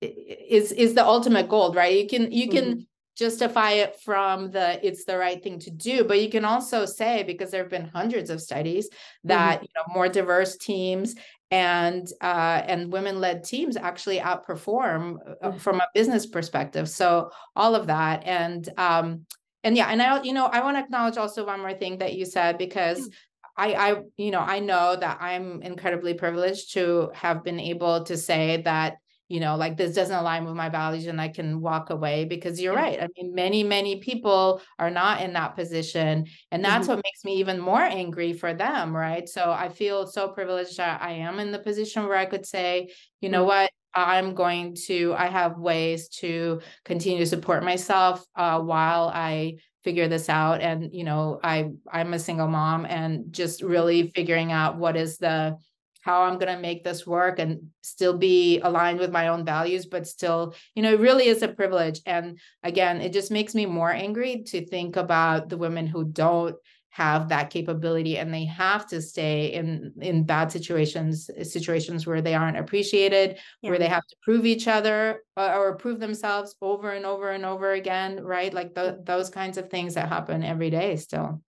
is 0.00 0.72
is 0.72 0.94
the 0.94 1.04
ultimate 1.04 1.48
goal 1.48 1.74
right? 1.74 1.98
You 1.98 2.08
can 2.08 2.30
you 2.30 2.48
can 2.48 2.64
mm-hmm. 2.64 2.80
justify 3.16 3.72
it 3.72 4.00
from 4.04 4.52
the 4.52 4.86
it's 4.86 5.04
the 5.04 5.18
right 5.18 5.42
thing 5.42 5.58
to 5.58 5.70
do 5.70 6.04
but 6.04 6.22
you 6.22 6.30
can 6.30 6.44
also 6.44 6.86
say 6.86 7.24
because 7.24 7.50
there 7.50 7.62
have 7.62 7.70
been 7.70 7.88
hundreds 7.88 8.30
of 8.30 8.40
studies 8.40 8.88
mm-hmm. 8.88 9.28
that 9.28 9.62
you 9.62 9.68
know 9.74 9.92
more 9.92 10.08
diverse 10.08 10.56
teams 10.56 11.16
and 11.50 12.06
uh, 12.20 12.62
and 12.66 12.92
women-led 12.92 13.44
teams 13.44 13.76
actually 13.76 14.18
outperform 14.20 15.16
uh, 15.42 15.50
Mhm. 15.50 15.60
from 15.60 15.80
a 15.80 15.88
business 15.94 16.26
perspective. 16.26 16.88
So 16.88 17.30
all 17.56 17.74
of 17.74 17.86
that, 17.88 18.24
and 18.24 18.68
um, 18.76 19.26
and 19.64 19.76
yeah, 19.76 19.88
and 19.88 20.00
I, 20.00 20.22
you 20.22 20.32
know, 20.32 20.46
I 20.46 20.62
want 20.62 20.76
to 20.76 20.82
acknowledge 20.82 21.16
also 21.18 21.44
one 21.46 21.60
more 21.60 21.74
thing 21.74 21.98
that 21.98 22.14
you 22.14 22.24
said 22.24 22.56
because 22.58 23.08
I, 23.56 23.74
I, 23.74 24.02
you 24.16 24.30
know, 24.30 24.40
I 24.40 24.60
know 24.60 24.96
that 24.96 25.18
I'm 25.20 25.60
incredibly 25.62 26.14
privileged 26.14 26.72
to 26.74 27.10
have 27.14 27.44
been 27.44 27.60
able 27.60 28.04
to 28.04 28.16
say 28.16 28.62
that 28.62 28.98
you 29.30 29.40
know, 29.40 29.56
like 29.56 29.76
this 29.76 29.94
doesn't 29.94 30.14
align 30.14 30.44
with 30.44 30.54
my 30.54 30.68
values 30.68 31.06
and 31.06 31.20
I 31.20 31.28
can 31.28 31.60
walk 31.60 31.90
away 31.90 32.24
because 32.24 32.60
you're 32.60 32.74
right. 32.74 33.00
I 33.00 33.08
mean, 33.16 33.32
many, 33.34 33.62
many 33.62 34.00
people 34.00 34.60
are 34.78 34.90
not 34.90 35.22
in 35.22 35.32
that 35.34 35.54
position. 35.54 36.26
And 36.50 36.64
that's 36.64 36.86
Mhm. 36.86 36.88
what 36.88 37.00
makes 37.04 37.24
me 37.24 37.36
even 37.36 37.60
more 37.60 37.80
angry 37.80 38.32
for 38.32 38.52
them. 38.52 38.94
Right. 38.94 39.28
So 39.28 39.52
I 39.52 39.68
feel 39.68 40.06
so 40.08 40.28
privileged 40.28 40.76
that 40.78 41.00
I 41.00 41.12
am 41.12 41.38
in 41.38 41.52
the 41.52 41.60
position 41.60 42.06
where 42.08 42.18
I 42.18 42.26
could 42.26 42.44
say, 42.44 42.90
you 43.20 43.28
know 43.28 43.44
Mhm. 43.44 43.46
what, 43.46 43.70
I'm 43.94 44.34
going 44.34 44.76
to, 44.86 45.14
I 45.16 45.26
have 45.26 45.58
ways 45.58 46.08
to 46.20 46.60
continue 46.84 47.18
to 47.20 47.26
support 47.26 47.64
myself 47.64 48.24
uh, 48.36 48.60
while 48.60 49.10
I 49.14 49.58
figure 49.82 50.08
this 50.08 50.28
out. 50.28 50.60
And, 50.60 50.92
you 50.92 51.04
know, 51.04 51.40
I, 51.42 51.70
I'm 51.90 52.14
a 52.14 52.18
single 52.18 52.48
mom 52.48 52.84
and 52.84 53.32
just 53.32 53.62
really 53.62 54.08
figuring 54.08 54.52
out 54.52 54.76
what 54.76 54.96
is 54.96 55.18
the, 55.18 55.56
how 56.00 56.22
I'm 56.22 56.38
going 56.38 56.54
to 56.54 56.60
make 56.60 56.82
this 56.82 57.06
work 57.06 57.38
and 57.38 57.70
still 57.82 58.16
be 58.16 58.58
aligned 58.60 58.98
with 58.98 59.10
my 59.10 59.28
own 59.28 59.44
values, 59.44 59.86
but 59.86 60.06
still, 60.06 60.54
you 60.74 60.82
know, 60.82 60.92
it 60.94 61.00
really 61.00 61.26
is 61.26 61.42
a 61.42 61.48
privilege. 61.48 62.00
And 62.06 62.38
again, 62.62 63.00
it 63.00 63.12
just 63.12 63.30
makes 63.30 63.54
me 63.54 63.66
more 63.66 63.90
angry 63.92 64.42
to 64.48 64.64
think 64.66 64.96
about 64.96 65.48
the 65.48 65.58
women 65.58 65.86
who 65.86 66.04
don't 66.04 66.56
have 66.92 67.28
that 67.28 67.50
capability 67.50 68.18
and 68.18 68.34
they 68.34 68.44
have 68.44 68.84
to 68.84 69.00
stay 69.00 69.52
in 69.52 69.92
in 70.00 70.24
bad 70.24 70.50
situations 70.50 71.30
situations 71.42 72.04
where 72.04 72.20
they 72.20 72.34
aren't 72.34 72.58
appreciated 72.58 73.38
Yeah. 73.62 73.70
where 73.70 73.78
they 73.78 73.86
have 73.86 74.04
to 74.08 74.16
prove 74.22 74.44
each 74.44 74.66
other 74.66 75.22
uh, 75.36 75.54
or 75.56 75.76
prove 75.76 76.00
themselves 76.00 76.56
over 76.60 76.90
and 76.90 77.06
over 77.06 77.30
and 77.30 77.44
over 77.44 77.70
again 77.74 78.20
right 78.24 78.52
like 78.52 78.74
those 78.74 79.30
kinds 79.30 79.56
of 79.56 79.70
things 79.70 79.94
that 79.94 80.08
happen 80.08 80.42
every 80.42 80.68
day 80.68 80.96
still 80.96 81.40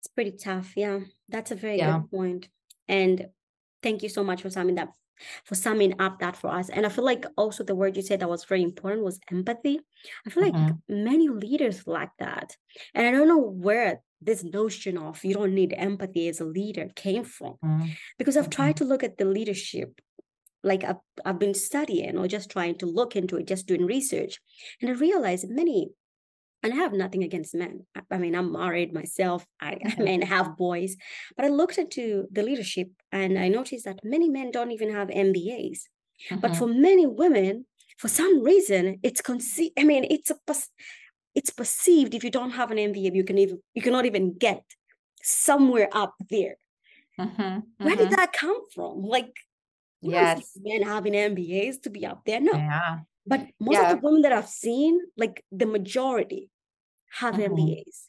It's 0.00 0.08
pretty 0.08 0.32
tough. 0.32 0.76
Yeah, 0.76 1.00
that's 1.28 1.50
a 1.50 1.54
very 1.54 1.78
Yeah. 1.78 2.00
good 2.00 2.10
point. 2.10 2.48
And 2.88 3.28
thank 3.82 4.02
you 4.02 4.08
so 4.08 4.24
much 4.24 4.42
for 4.42 4.50
summing 4.50 4.76
that 4.76 4.88
for 5.44 5.54
summing 5.54 6.00
up 6.00 6.18
that 6.20 6.36
for 6.36 6.48
us. 6.48 6.68
And 6.70 6.84
I 6.86 6.88
feel 6.88 7.04
like 7.04 7.24
also 7.36 7.62
the 7.62 7.74
word 7.74 7.96
you 7.96 8.02
said 8.02 8.20
that 8.20 8.28
was 8.28 8.44
very 8.44 8.62
important 8.62 9.04
was 9.04 9.20
empathy. 9.30 9.80
I 10.26 10.30
feel 10.30 10.42
like 10.42 10.56
Mhm. 10.56 10.82
many 10.88 11.28
leaders 11.28 11.86
lack 11.86 12.16
that. 12.18 12.56
And 12.94 13.06
I 13.06 13.10
don't 13.12 13.28
know 13.28 13.38
where 13.38 14.02
this 14.20 14.42
notion 14.42 14.96
of 14.98 15.24
you 15.24 15.34
don't 15.34 15.54
need 15.54 15.74
empathy 15.74 16.28
as 16.28 16.40
a 16.40 16.44
leader 16.44 16.88
came 16.96 17.24
from. 17.24 17.58
Mhm. 17.62 17.96
Because 18.18 18.36
I've 18.36 18.50
Mhm. 18.50 18.50
tried 18.50 18.76
to 18.78 18.84
look 18.84 19.02
at 19.04 19.18
the 19.18 19.24
leadership, 19.26 20.00
like 20.62 20.84
I've, 20.84 20.96
I've 21.24 21.38
been 21.38 21.54
studying 21.54 22.18
or 22.18 22.28
just 22.28 22.50
trying 22.50 22.76
to 22.78 22.86
look 22.86 23.16
into 23.16 23.36
it, 23.36 23.46
just 23.46 23.66
doing 23.66 23.86
research. 23.86 24.40
And 24.80 24.90
I 24.90 24.94
realized 24.94 25.48
many 25.48 25.90
and 26.62 26.72
I 26.72 26.76
have 26.76 26.92
nothing 26.92 27.22
against 27.24 27.54
men. 27.54 27.86
I, 28.10 28.18
mean, 28.18 28.34
I'm 28.34 28.52
married 28.52 28.92
myself. 28.92 29.46
I, 29.60 29.78
I 29.84 30.00
mean, 30.02 30.22
have 30.22 30.56
boys, 30.56 30.96
but 31.36 31.44
I 31.44 31.48
looked 31.48 31.78
into 31.78 32.26
the 32.30 32.42
leadership 32.42 32.88
and 33.10 33.38
I 33.38 33.48
noticed 33.48 33.84
that 33.84 34.00
many 34.04 34.28
men 34.28 34.50
don't 34.50 34.70
even 34.70 34.92
have 34.92 35.08
MBAs. 35.08 35.80
But 36.30 36.52
Mhm. 36.52 36.56
for 36.56 36.66
many 36.68 37.06
women, 37.06 37.66
for 37.98 38.08
some 38.08 38.42
reason, 38.42 38.98
it's 39.02 39.20
conceived. 39.20 39.72
I 39.78 39.84
mean, 39.84 40.04
it's 40.08 40.30
a 40.30 40.36
it's 41.34 41.50
perceived 41.50 42.14
if 42.14 42.22
you 42.24 42.30
don't 42.30 42.50
have 42.52 42.70
an 42.70 42.78
MBA, 42.78 43.14
you 43.14 43.24
can 43.24 43.38
even 43.38 43.62
you 43.74 43.82
cannot 43.82 44.06
even 44.06 44.36
get 44.38 44.62
somewhere 45.22 45.88
up 45.92 46.14
there. 46.30 46.56
Mhm. 47.18 47.62
Where 47.78 47.96
did 47.96 48.10
that 48.10 48.32
come 48.32 48.68
from? 48.74 49.02
Like, 49.02 49.34
you 50.00 50.10
don't 50.12 50.26
see 50.26 50.44
yes 50.44 50.58
men 50.60 50.82
having 50.82 51.14
MBAs 51.14 51.80
to 51.82 51.90
be 51.90 52.06
up 52.06 52.24
there. 52.24 52.40
No, 52.40 52.52
yeah 52.52 53.00
but 53.26 53.46
most 53.60 53.74
Yeah. 53.74 53.92
of 53.92 54.00
the 54.00 54.06
women 54.06 54.22
that 54.22 54.32
I've 54.32 54.48
seen, 54.48 55.00
like 55.16 55.44
the 55.52 55.66
majority, 55.66 56.50
have 57.18 57.34
Mhm. 57.36 57.44
MBAs. 57.50 58.08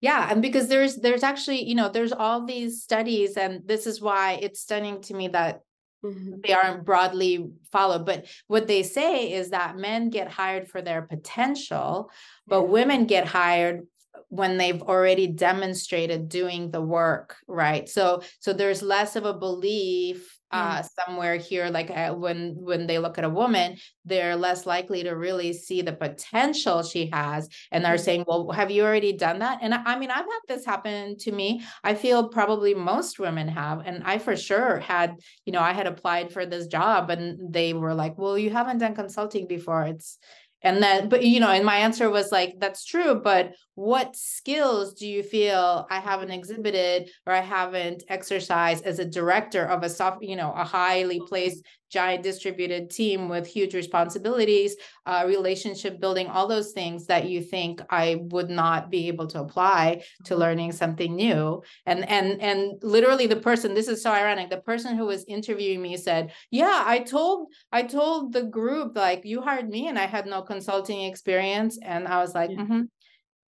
Yeah, 0.00 0.28
and 0.30 0.42
because 0.42 0.68
there's 0.68 0.96
there's 0.96 1.22
actually, 1.22 1.62
you 1.64 1.74
know, 1.76 1.88
there's 1.88 2.12
all 2.12 2.44
these 2.44 2.82
studies 2.82 3.36
and 3.36 3.66
this 3.66 3.86
is 3.86 4.00
why 4.00 4.32
it's 4.42 4.60
stunning 4.60 5.00
to 5.02 5.14
me 5.14 5.28
that 5.28 5.60
Mhm. 6.04 6.44
they 6.44 6.52
aren't 6.52 6.84
broadly 6.84 7.46
followed. 7.70 8.04
But 8.04 8.26
what 8.48 8.66
they 8.66 8.82
say 8.82 9.32
is 9.32 9.50
that 9.50 9.76
men 9.76 10.10
get 10.10 10.28
hired 10.28 10.68
for 10.68 10.82
their 10.82 11.02
potential, 11.02 12.10
but 12.48 12.64
women 12.64 13.06
get 13.06 13.26
hired 13.26 13.86
when 14.28 14.56
they've 14.58 14.82
already 14.82 15.26
demonstrated 15.28 16.28
doing 16.28 16.70
the 16.72 16.80
work, 16.80 17.36
right? 17.46 17.88
So 17.88 18.22
so 18.40 18.52
there's 18.52 18.82
less 18.82 19.14
of 19.14 19.24
a 19.24 19.34
belief 19.34 20.36
uh 20.52 20.82
somewhere 20.82 21.36
here 21.36 21.68
like 21.70 21.90
uh, 21.90 22.12
when 22.14 22.54
when 22.56 22.86
they 22.86 22.98
look 22.98 23.16
at 23.18 23.24
a 23.24 23.28
woman 23.30 23.76
they're 24.04 24.36
less 24.36 24.66
likely 24.66 25.02
to 25.02 25.12
really 25.12 25.52
see 25.52 25.82
the 25.82 25.92
potential 25.92 26.82
she 26.82 27.08
has 27.12 27.48
and 27.70 27.84
they're 27.84 27.94
Mhm. 27.96 28.04
saying 28.04 28.24
well 28.26 28.50
have 28.50 28.70
you 28.70 28.82
already 28.84 29.12
done 29.12 29.38
that? 29.40 29.58
And 29.62 29.74
I, 29.74 29.82
I 29.84 29.98
mean 29.98 30.10
i've 30.10 30.26
had 30.26 30.40
this 30.48 30.64
happen 30.66 31.16
to 31.18 31.32
me. 31.32 31.62
I 31.84 31.94
feel 31.94 32.28
probably 32.28 32.74
most 32.74 33.18
women 33.18 33.48
have 33.48 33.80
and 33.86 34.02
i 34.04 34.18
for 34.18 34.36
sure 34.36 34.78
had 34.80 35.16
you 35.46 35.52
know 35.52 35.60
i 35.60 35.72
had 35.72 35.86
applied 35.86 36.32
for 36.32 36.44
this 36.46 36.66
job 36.66 37.10
and 37.10 37.52
they 37.52 37.72
were 37.72 37.94
like 37.94 38.18
well 38.18 38.36
you 38.38 38.50
haven't 38.50 38.78
done 38.78 38.94
consulting 38.94 39.46
before. 39.46 39.82
It's 39.84 40.18
and 40.62 40.82
then 40.82 41.08
but 41.08 41.24
you 41.24 41.40
know 41.40 41.50
and 41.50 41.64
my 41.64 41.76
answer 41.76 42.08
was 42.10 42.32
like 42.32 42.54
that's 42.58 42.84
true 42.84 43.14
but 43.14 43.52
what 43.74 44.14
skills 44.14 44.94
do 44.94 45.06
you 45.06 45.22
feel 45.22 45.86
i 45.90 45.98
haven't 45.98 46.30
exhibited 46.30 47.10
or 47.26 47.32
i 47.32 47.40
haven't 47.40 48.02
exercised 48.08 48.84
as 48.84 48.98
a 48.98 49.04
director 49.04 49.64
of 49.64 49.82
a 49.82 49.88
soft 49.88 50.22
you 50.22 50.36
know 50.36 50.52
a 50.52 50.64
highly 50.64 51.20
placed 51.28 51.64
giant 51.92 52.22
distributed 52.22 52.90
team 52.90 53.28
with 53.28 53.46
huge 53.46 53.74
responsibilities 53.74 54.76
uh, 55.06 55.24
relationship 55.26 56.00
building 56.00 56.26
all 56.28 56.46
those 56.48 56.72
things 56.72 57.06
that 57.06 57.28
you 57.28 57.40
think 57.42 57.80
i 57.90 58.16
would 58.30 58.50
not 58.50 58.90
be 58.90 59.08
able 59.08 59.26
to 59.26 59.40
apply 59.40 60.02
to 60.24 60.36
learning 60.36 60.72
something 60.72 61.14
new. 61.14 61.62
And 61.86 62.08
and 62.08 62.40
and 62.40 62.60
literally 62.82 63.26
the 63.26 63.36
person 63.48 63.74
this 63.74 63.88
is 63.88 64.02
so 64.02 64.10
ironic 64.10 64.50
the 64.50 64.60
person 64.72 64.96
who 64.96 65.06
was 65.06 65.24
interviewing 65.28 65.82
me 65.82 65.96
said 65.96 66.32
yeah 66.50 66.82
i 66.86 66.98
told 67.00 67.48
i 67.72 67.82
told 67.82 68.32
the 68.32 68.44
group 68.44 68.96
like 68.96 69.22
you 69.24 69.40
hired 69.42 69.68
me 69.68 69.88
and 69.88 69.98
i 69.98 70.06
had 70.06 70.26
no 70.26 70.42
consulting 70.42 71.02
experience. 71.02 71.78
And 71.82 72.08
i 72.08 72.18
was 72.18 72.34
like 72.34 72.50
Yeah. 72.50 72.82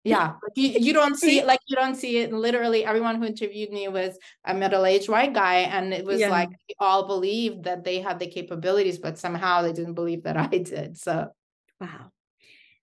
Yeah 0.05 0.35
you, 0.55 0.69
you 0.69 0.93
don't 0.93 1.17
see 1.17 1.39
it 1.39 1.47
like 1.47 1.61
you 1.67 1.77
don't 1.77 1.95
see 1.95 2.19
it 2.19 2.33
literally 2.33 2.85
everyone 2.85 3.17
who 3.17 3.25
interviewed 3.25 3.73
me 3.73 3.89
was 3.89 4.19
a 4.45 4.55
middle-aged 4.55 5.09
white 5.09 5.33
guy 5.33 5.61
and 5.61 5.95
it 5.95 6.05
was 6.05 6.21
Yeah. 6.21 6.31
like 6.31 6.51
we 6.51 6.75
all 6.79 7.07
believed 7.07 7.65
that 7.65 7.85
they 7.85 8.01
had 8.01 8.19
the 8.19 8.27
capabilities 8.27 8.99
but 8.99 9.19
somehow 9.19 9.63
they 9.63 9.73
didn't 9.73 9.95
believe 9.95 10.25
that 10.25 10.37
i 10.37 10.47
did 10.47 10.99
so 10.99 11.31
Wow. 11.81 12.11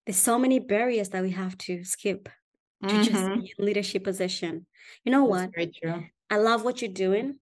There's 0.05 0.17
so 0.17 0.39
many 0.39 0.59
barriers 0.59 1.09
that 1.09 1.23
we 1.23 1.31
have 1.31 1.57
to 1.59 1.83
skip 1.83 2.29
to 2.83 2.87
mm-hmm. 2.87 3.03
just 3.03 3.27
be 3.41 3.53
in 3.57 3.65
leadership 3.65 4.03
position. 4.03 4.65
You 5.03 5.11
know 5.11 5.27
That's 5.27 5.43
what? 5.43 5.55
Very 5.55 5.71
true. 5.71 6.03
I 6.29 6.37
love 6.37 6.63
what 6.63 6.81
you're 6.81 6.91
doing. 6.91 7.37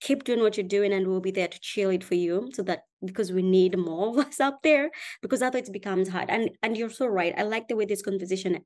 Keep 0.00 0.24
doing 0.24 0.40
what 0.40 0.56
you're 0.56 0.66
doing, 0.66 0.92
and 0.92 1.06
we'll 1.06 1.20
be 1.20 1.30
there 1.30 1.48
to 1.48 1.60
cheer 1.60 1.90
it 1.92 2.04
for 2.04 2.14
you. 2.14 2.50
So 2.52 2.62
that 2.64 2.82
because 3.04 3.32
we 3.32 3.42
need 3.42 3.76
more 3.78 4.08
of 4.08 4.18
us 4.26 4.40
up 4.48 4.62
there, 4.62 4.90
because 5.22 5.42
otherwise 5.42 5.68
it 5.68 5.72
becomes 5.72 6.08
hard. 6.08 6.30
And 6.30 6.50
and 6.62 6.76
you're 6.76 6.90
so 6.90 7.06
right. 7.06 7.34
I 7.36 7.42
like 7.42 7.68
the 7.68 7.76
way 7.76 7.84
this 7.84 8.02
conversation 8.02 8.64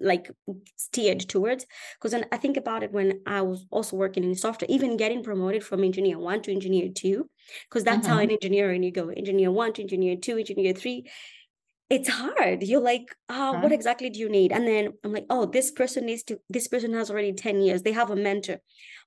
like 0.00 0.30
steered 0.76 1.20
towards 1.20 1.66
because 1.98 2.14
i 2.32 2.36
think 2.36 2.56
about 2.56 2.82
it 2.82 2.92
when 2.92 3.20
i 3.26 3.42
was 3.42 3.66
also 3.70 3.96
working 3.96 4.24
in 4.24 4.34
software 4.34 4.66
even 4.70 4.96
getting 4.96 5.22
promoted 5.22 5.62
from 5.62 5.84
engineer 5.84 6.18
one 6.18 6.40
to 6.40 6.50
engineer 6.50 6.88
two 6.94 7.28
because 7.68 7.84
that's 7.84 8.06
mm-hmm. 8.06 8.16
how 8.16 8.22
in 8.22 8.30
engineering 8.30 8.82
you 8.82 8.90
go 8.90 9.08
engineer 9.10 9.50
one 9.50 9.72
to 9.72 9.82
engineer 9.82 10.16
two 10.16 10.38
engineer 10.38 10.72
three 10.72 11.06
it's 11.90 12.08
hard 12.08 12.62
you're 12.62 12.80
like 12.80 13.14
oh, 13.28 13.54
huh? 13.54 13.60
what 13.60 13.72
exactly 13.72 14.08
do 14.08 14.18
you 14.18 14.28
need 14.28 14.52
and 14.52 14.66
then 14.66 14.92
i'm 15.04 15.12
like 15.12 15.26
oh 15.28 15.44
this 15.44 15.70
person 15.70 16.06
needs 16.06 16.22
to 16.22 16.38
this 16.48 16.68
person 16.68 16.94
has 16.94 17.10
already 17.10 17.32
10 17.32 17.60
years 17.60 17.82
they 17.82 17.92
have 17.92 18.10
a 18.10 18.16
mentor 18.16 18.58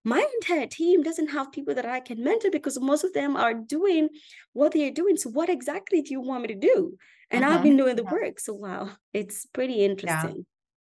my 0.03 0.25
entire 0.35 0.67
team 0.67 1.01
doesn't 1.01 1.29
have 1.29 1.51
people 1.51 1.73
that 1.73 1.85
i 1.85 1.99
can 1.99 2.23
mentor 2.23 2.51
because 2.51 2.79
most 2.79 3.03
of 3.03 3.13
them 3.13 3.35
are 3.35 3.53
doing 3.53 4.09
what 4.51 4.73
they're 4.73 4.91
doing 4.91 5.17
so 5.17 5.29
what 5.29 5.49
exactly 5.49 6.01
do 6.01 6.11
you 6.11 6.21
want 6.21 6.41
me 6.41 6.47
to 6.49 6.55
do 6.55 6.97
and 7.33 7.43
uh-huh. 7.43 7.55
I've 7.55 7.63
been 7.63 7.77
doing 7.77 7.95
the 7.95 8.03
work. 8.03 8.39
So 8.39 8.53
wow, 8.53 8.89
it's 9.11 9.45
pretty 9.47 9.83
interesting. 9.83 10.35
Yeah. 10.37 10.43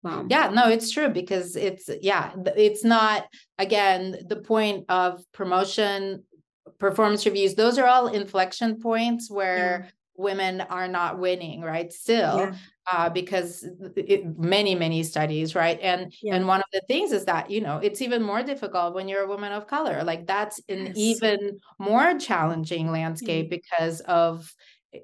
Wow. 0.03 0.27
Yeah, 0.29 0.51
no, 0.51 0.69
it's 0.69 0.91
true 0.91 1.09
because 1.09 1.55
it's 1.55 1.89
yeah, 2.01 2.33
it's 2.57 2.83
not 2.83 3.27
again 3.57 4.17
the 4.27 4.37
point 4.37 4.87
of 4.89 5.23
promotion, 5.33 6.25
performance 6.81 7.25
reviews. 7.25 7.55
Those 7.55 7.79
are 7.79 7.87
all 7.87 8.09
inflection 8.09 8.81
points 8.81 9.31
where 9.31 9.85
yeah. 9.85 9.91
Women 10.17 10.61
are 10.61 10.89
not 10.89 11.19
winning, 11.19 11.63
right? 11.63 11.93
Still, 11.93 12.39
yeah. 12.39 12.55
uh, 12.91 13.09
because 13.11 13.67
it, 13.97 14.39
many 14.39 14.75
many 14.75 15.03
studies, 15.03 15.55
right? 15.55 15.79
And 15.81 16.13
yeah. 16.23 16.35
and 16.35 16.47
one 16.47 16.61
of 16.61 16.67
the 16.73 16.83
things 16.89 17.13
is 17.13 17.25
that 17.27 17.51
you 17.51 17.61
know 17.61 17.79
it's 17.79 18.03
even 18.03 18.23
more 18.23 18.43
difficult 18.43 18.95
when 18.95 19.09
you're 19.09 19.25
a 19.25 19.29
woman 19.29 19.53
of 19.53 19.67
color. 19.67 20.03
Like 20.05 20.27
that's 20.27 20.61
an 20.69 20.87
yes. 20.87 20.97
even 20.97 21.61
more 21.79 22.19
challenging 22.19 22.91
landscape 22.91 23.47
mm-hmm. 23.47 23.61
because 23.61 24.01
of 24.01 24.53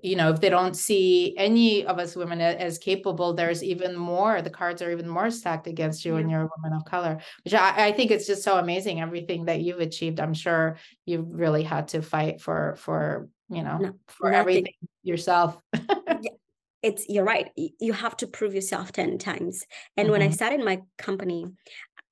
you 0.03 0.17
know 0.17 0.31
if 0.31 0.41
they 0.41 0.51
don't 0.51 0.75
see 0.75 1.35
any 1.39 1.85
of 1.87 1.99
us 1.99 2.15
women 2.15 2.41
as 2.41 2.79
capable 2.79 3.33
there's 3.33 3.65
even 3.65 3.97
more 3.97 4.43
the 4.43 4.51
cards 4.51 4.83
are 4.83 4.91
even 4.91 5.09
more 5.09 5.31
stacked 5.31 5.67
against 5.67 6.05
you 6.05 6.13
yeah. 6.13 6.19
when 6.19 6.29
you're 6.29 6.43
a 6.43 6.51
woman 6.57 6.77
of 6.77 6.85
color 6.85 7.19
which 7.45 7.55
I, 7.55 7.87
I, 7.87 7.93
think 7.93 8.11
it's 8.11 8.27
just 8.27 8.43
so 8.43 8.59
amazing 8.59 9.01
everything 9.01 9.47
that 9.47 9.61
you've 9.61 9.81
achieved 9.81 10.21
i'm 10.21 10.35
sure 10.35 10.77
you've 11.07 11.29
really 11.29 11.63
had 11.63 11.89
to 11.89 12.03
fight 12.03 12.41
for 12.41 12.77
for 12.77 13.29
you 13.49 13.63
know 13.63 13.79
no, 13.79 13.95
for 14.09 14.31
nothing. 14.31 14.41
everything 14.41 14.75
yourself 15.03 15.59
yeah, 15.75 16.31
it's 16.83 17.07
you're 17.09 17.25
right 17.25 17.51
you 17.57 17.93
have 17.95 18.17
to 18.19 18.27
prove 18.27 18.55
yourself 18.55 18.93
10 18.93 19.17
times 19.17 19.65
and 19.97 20.05
mm-hmm. 20.05 20.13
when 20.13 20.23
i 20.23 20.27
mm-hmm. 20.27 20.35
started 20.35 20.63
my 20.63 20.83
company 20.99 21.47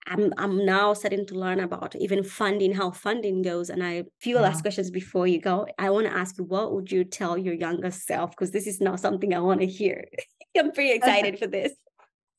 I'm 0.07 0.33
I'm 0.38 0.64
now 0.64 0.95
starting 0.95 1.27
to 1.27 1.35
learn 1.35 1.61
about 1.61 1.97
even 1.97 2.23
funding, 2.23 2.73
how 2.73 2.90
funding 2.90 3.42
goes. 3.42 3.71
And 3.71 3.83
I 3.83 4.05
few 4.21 4.37
yeah. 4.37 4.42
last 4.42 4.62
questions 4.62 4.90
before 4.90 5.27
you 5.27 5.40
go. 5.40 5.66
I 5.79 5.90
want 5.90 6.07
to 6.07 6.12
ask 6.12 6.38
you, 6.38 6.45
what 6.45 6.73
would 6.75 6.92
you 6.92 7.05
tell 7.05 7.37
your 7.37 7.55
younger 7.55 7.90
self? 7.90 8.31
Because 8.31 8.53
this 8.53 8.66
is 8.66 8.81
not 8.81 9.01
something 9.01 9.35
I 9.35 9.40
want 9.40 9.61
to 9.61 9.66
hear. 9.66 10.05
I'm 10.59 10.73
pretty 10.73 10.92
excited 10.92 11.38
for 11.38 11.47
this. 11.47 11.73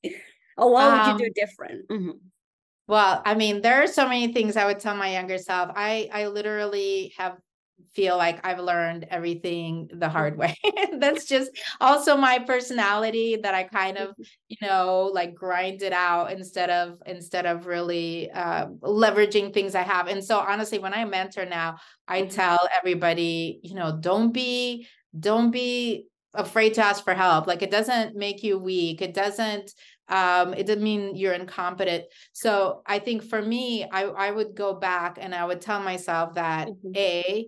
Or 0.60 0.74
what 0.74 0.86
um, 0.86 0.92
would 0.92 1.06
you 1.06 1.12
um, 1.12 1.18
do 1.20 1.30
different? 1.36 1.88
Mm-hmm. 1.88 2.18
Well, 2.88 3.22
I 3.24 3.36
mean, 3.36 3.62
there 3.62 3.84
are 3.84 3.86
so 3.86 4.08
many 4.08 4.34
things 4.34 4.58
I 4.58 4.66
would 4.66 4.80
tell 4.80 4.96
my 4.96 5.12
younger 5.12 5.38
self. 5.38 5.70
I 5.76 6.10
I 6.12 6.28
literally 6.28 7.14
have 7.16 7.38
feel 7.94 8.18
like 8.18 8.46
I've 8.46 8.60
learned 8.60 9.08
everything 9.10 9.90
the 9.92 10.10
hard 10.10 10.38
way. 10.38 10.56
That's 11.00 11.26
just 11.26 11.52
also 11.82 12.16
my 12.16 12.40
personality 12.40 13.38
that 13.42 13.54
I 13.54 13.64
kind 13.64 13.98
of, 13.98 14.14
you 14.48 14.58
know, 14.62 15.10
like 15.14 15.34
grind 15.34 15.82
it 15.82 15.94
out 15.94 16.32
instead 16.32 16.70
of 16.70 17.00
instead 17.06 17.46
of 17.46 17.66
really 17.66 18.30
uh, 18.32 18.68
leveraging 18.82 19.54
things 19.54 19.74
I 19.76 19.82
have. 19.82 20.08
And 20.08 20.24
so 20.24 20.38
honestly, 20.38 20.80
when 20.80 20.94
I 20.94 21.06
mentor 21.06 21.46
now, 21.46 21.78
I 22.08 22.22
mm-hmm. 22.22 22.30
tell 22.30 22.60
everybody, 22.78 23.60
you 23.64 23.76
know, 23.76 23.98
don't 24.00 24.32
be 24.32 24.88
don't 25.18 25.52
be 25.52 26.06
afraid 26.34 26.74
to 26.76 26.84
ask 26.84 27.04
for 27.04 27.14
help. 27.14 27.48
Like 27.48 27.62
it 27.62 27.72
doesn't 27.72 28.16
make 28.16 28.44
you 28.44 28.58
weak. 28.58 29.02
It 29.02 29.14
doesn't 29.14 29.74
um 30.10 30.54
it 30.54 30.66
doesn't 30.66 30.84
mean 30.84 31.18
you're 31.18 31.34
incompetent 31.34 32.06
so 32.32 32.82
i 32.86 32.98
think 32.98 33.22
for 33.22 33.42
me 33.42 33.84
i 33.92 34.04
i 34.04 34.32
would 34.32 34.56
go 34.56 34.74
back 34.74 35.18
and 35.20 35.36
i 35.36 35.44
would 35.44 35.60
tell 35.60 35.82
myself 35.82 36.34
that 36.36 36.70
mm-hmm. 36.70 36.96
a 36.96 37.46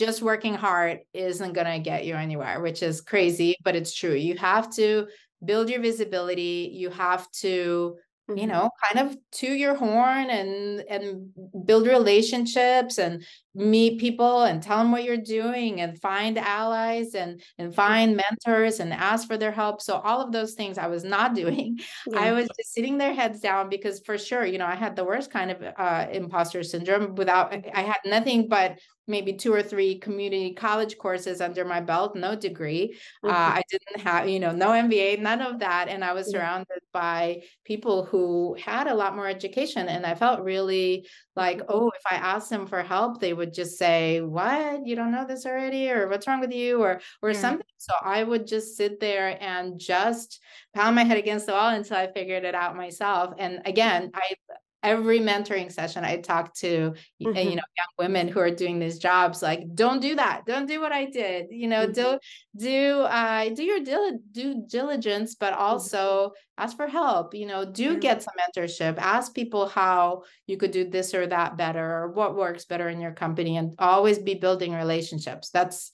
just 0.00 0.22
working 0.22 0.54
hard 0.54 1.00
isn't 1.12 1.52
going 1.52 1.66
to 1.66 1.78
get 1.78 2.06
you 2.06 2.14
anywhere, 2.14 2.62
which 2.62 2.82
is 2.82 3.02
crazy, 3.02 3.54
but 3.62 3.76
it's 3.76 3.94
true. 3.94 4.14
You 4.14 4.34
have 4.38 4.74
to 4.76 5.08
build 5.44 5.68
your 5.68 5.82
visibility. 5.82 6.70
You 6.72 6.88
have 6.88 7.30
to 7.42 7.96
you 8.28 8.36
mm-hmm. 8.36 8.48
know 8.48 8.70
kind 8.84 9.08
of 9.08 9.16
to 9.32 9.46
your 9.46 9.74
horn 9.74 10.30
and 10.30 10.84
and 10.88 11.30
build 11.66 11.86
relationships 11.86 12.96
and 12.98 13.24
meet 13.54 13.98
people 13.98 14.42
and 14.42 14.62
tell 14.62 14.78
them 14.78 14.92
what 14.92 15.02
you're 15.02 15.16
doing 15.16 15.80
and 15.80 16.00
find 16.00 16.38
allies 16.38 17.14
and 17.14 17.42
and 17.58 17.74
find 17.74 18.16
mentors 18.16 18.78
and 18.78 18.92
ask 18.92 19.26
for 19.26 19.36
their 19.36 19.50
help 19.50 19.82
so 19.82 19.96
all 19.96 20.20
of 20.20 20.30
those 20.30 20.54
things 20.54 20.78
i 20.78 20.86
was 20.86 21.02
not 21.02 21.34
doing 21.42 21.78
yeah. 22.06 22.20
i 22.20 22.32
was 22.32 22.46
just 22.56 22.72
sitting 22.72 22.96
their 22.96 23.12
heads 23.12 23.40
down 23.40 23.68
because 23.68 24.00
for 24.06 24.16
sure 24.16 24.44
you 24.44 24.58
know 24.58 24.66
i 24.66 24.76
had 24.76 24.94
the 24.94 25.04
worst 25.04 25.32
kind 25.32 25.50
of 25.50 25.62
uh, 25.76 26.06
imposter 26.12 26.62
syndrome 26.62 27.14
without 27.16 27.52
i 27.74 27.82
had 27.82 27.98
nothing 28.04 28.46
but 28.48 28.78
maybe 29.10 29.32
two 29.34 29.52
or 29.52 29.62
three 29.62 29.98
community 29.98 30.54
college 30.54 30.96
courses 30.96 31.40
under 31.40 31.64
my 31.64 31.80
belt, 31.80 32.14
no 32.14 32.34
degree. 32.34 32.96
Uh, 33.22 33.26
mm-hmm. 33.26 33.36
Uh, 33.36 33.56
I 33.56 33.62
didn't 33.68 34.06
have, 34.06 34.28
you 34.28 34.40
know, 34.40 34.52
no 34.52 34.68
MBA, 34.68 35.20
none 35.20 35.42
of 35.42 35.58
that. 35.58 35.88
And 35.88 36.04
I 36.04 36.12
was 36.12 36.30
surrounded 36.30 36.80
by 36.92 37.42
people 37.64 38.04
who 38.04 38.56
had 38.62 38.86
a 38.86 38.94
lot 38.94 39.16
more 39.16 39.26
education. 39.26 39.88
And 39.88 40.06
I 40.06 40.14
felt 40.14 40.40
really 40.40 41.06
like, 41.36 41.60
oh, 41.68 41.90
if 41.94 42.02
I 42.10 42.16
asked 42.16 42.50
them 42.50 42.66
for 42.66 42.82
help, 42.82 43.20
they 43.20 43.32
would 43.40 43.52
just 43.52 43.76
say, 43.76 44.20
what, 44.20 44.86
you 44.86 44.94
don't 44.94 45.10
know 45.10 45.26
this 45.26 45.44
already? 45.46 45.90
Or 45.90 46.08
what's 46.08 46.28
wrong 46.28 46.38
with 46.38 46.52
you? 46.52 46.80
Or, 46.80 47.00
or 47.22 47.30
yeah. 47.32 47.40
something. 47.40 47.66
So 47.78 47.94
I 48.00 48.22
would 48.22 48.46
just 48.46 48.76
sit 48.76 49.00
there 49.00 49.36
and 49.42 49.80
just 49.80 50.40
pound 50.74 50.94
my 50.94 51.02
head 51.02 51.18
against 51.18 51.46
the 51.46 51.52
wall 51.52 51.70
until 51.70 51.96
I 51.96 52.12
figured 52.12 52.44
it 52.44 52.54
out 52.54 52.76
myself. 52.76 53.34
And 53.38 53.62
again, 53.64 54.12
I 54.14 54.34
every 54.82 55.20
mentoring 55.20 55.70
session 55.70 56.04
I 56.04 56.16
talk 56.18 56.54
to 56.56 56.94
mm-hmm. 57.22 57.36
you 57.36 57.56
know 57.56 57.62
young 57.76 57.94
women 57.98 58.28
who 58.28 58.40
are 58.40 58.50
doing 58.50 58.78
these 58.78 58.98
jobs 58.98 59.42
like 59.42 59.60
don't 59.74 60.00
do 60.00 60.16
that 60.16 60.42
don't 60.46 60.66
do 60.66 60.80
what 60.80 60.92
I 60.92 61.04
did 61.04 61.46
you 61.50 61.68
know 61.68 61.86
mm-hmm. 61.86 61.92
do 61.92 62.18
do 62.56 63.00
uh 63.02 63.48
do 63.50 63.62
your 63.62 63.80
dil- 63.80 64.18
due 64.32 64.64
diligence 64.66 65.34
but 65.34 65.52
mm-hmm. 65.52 65.62
also 65.62 66.32
ask 66.56 66.76
for 66.76 66.86
help 66.86 67.34
you 67.34 67.46
know 67.46 67.64
do 67.64 67.98
get 67.98 68.22
some 68.22 68.34
mentorship 68.40 68.96
ask 68.98 69.34
people 69.34 69.68
how 69.68 70.22
you 70.46 70.56
could 70.56 70.70
do 70.70 70.88
this 70.88 71.14
or 71.14 71.26
that 71.26 71.56
better 71.56 71.84
or 71.84 72.12
what 72.12 72.36
works 72.36 72.64
better 72.64 72.88
in 72.88 73.00
your 73.00 73.12
company 73.12 73.56
and 73.56 73.74
always 73.78 74.18
be 74.18 74.34
building 74.34 74.72
relationships 74.72 75.50
that's 75.50 75.92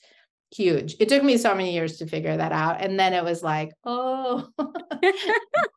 huge. 0.54 0.96
It 1.00 1.08
took 1.08 1.22
me 1.22 1.36
so 1.36 1.54
many 1.54 1.72
years 1.72 1.98
to 1.98 2.06
figure 2.06 2.36
that 2.36 2.52
out. 2.52 2.80
And 2.80 2.98
then 2.98 3.12
it 3.12 3.24
was 3.24 3.42
like, 3.42 3.72
oh 3.84 4.48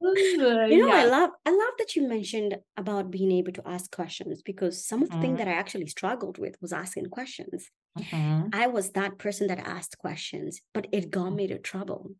you 0.01 0.37
know, 0.37 0.65
yeah. 0.65 0.85
I 0.87 1.05
love 1.05 1.31
I 1.45 1.51
love 1.51 1.73
that 1.77 1.95
you 1.95 2.07
mentioned 2.07 2.57
about 2.77 3.11
being 3.11 3.31
able 3.31 3.51
to 3.53 3.67
ask 3.67 3.93
questions 3.93 4.41
because 4.41 4.85
some 4.85 5.01
of 5.01 5.09
the 5.09 5.15
mm-hmm. 5.15 5.21
things 5.21 5.37
that 5.39 5.47
I 5.47 5.53
actually 5.53 5.87
struggled 5.87 6.37
with 6.37 6.55
was 6.61 6.73
asking 6.73 7.07
questions. 7.07 7.69
Mm-hmm. 7.97 8.49
I 8.53 8.67
was 8.67 8.91
that 8.91 9.17
person 9.17 9.47
that 9.47 9.59
asked 9.59 9.97
questions, 9.97 10.61
but 10.73 10.87
it 10.91 11.11
got 11.11 11.31
me 11.31 11.47
to 11.47 11.57
trouble. 11.57 12.11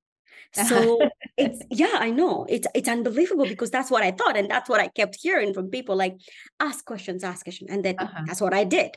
So 0.54 1.00
it's 1.38 1.62
yeah, 1.70 1.96
I 2.00 2.10
know. 2.10 2.46
It's 2.50 2.68
it's 2.76 2.90
unbelievable 2.90 3.46
because 3.46 3.72
that's 3.72 3.92
what 3.92 4.04
I 4.04 4.12
thought. 4.12 4.38
And 4.38 4.50
that's 4.50 4.70
what 4.70 4.82
I 4.82 4.88
kept 4.88 5.18
hearing 5.22 5.54
from 5.54 5.70
people 5.70 5.96
like 5.96 6.18
ask 6.60 6.86
questions, 6.86 7.24
ask 7.24 7.46
questions. 7.46 7.70
And 7.72 7.84
then 7.84 7.96
uh-huh. 7.98 8.24
that's 8.26 8.42
what 8.42 8.54
I 8.54 8.64
did. 8.64 8.92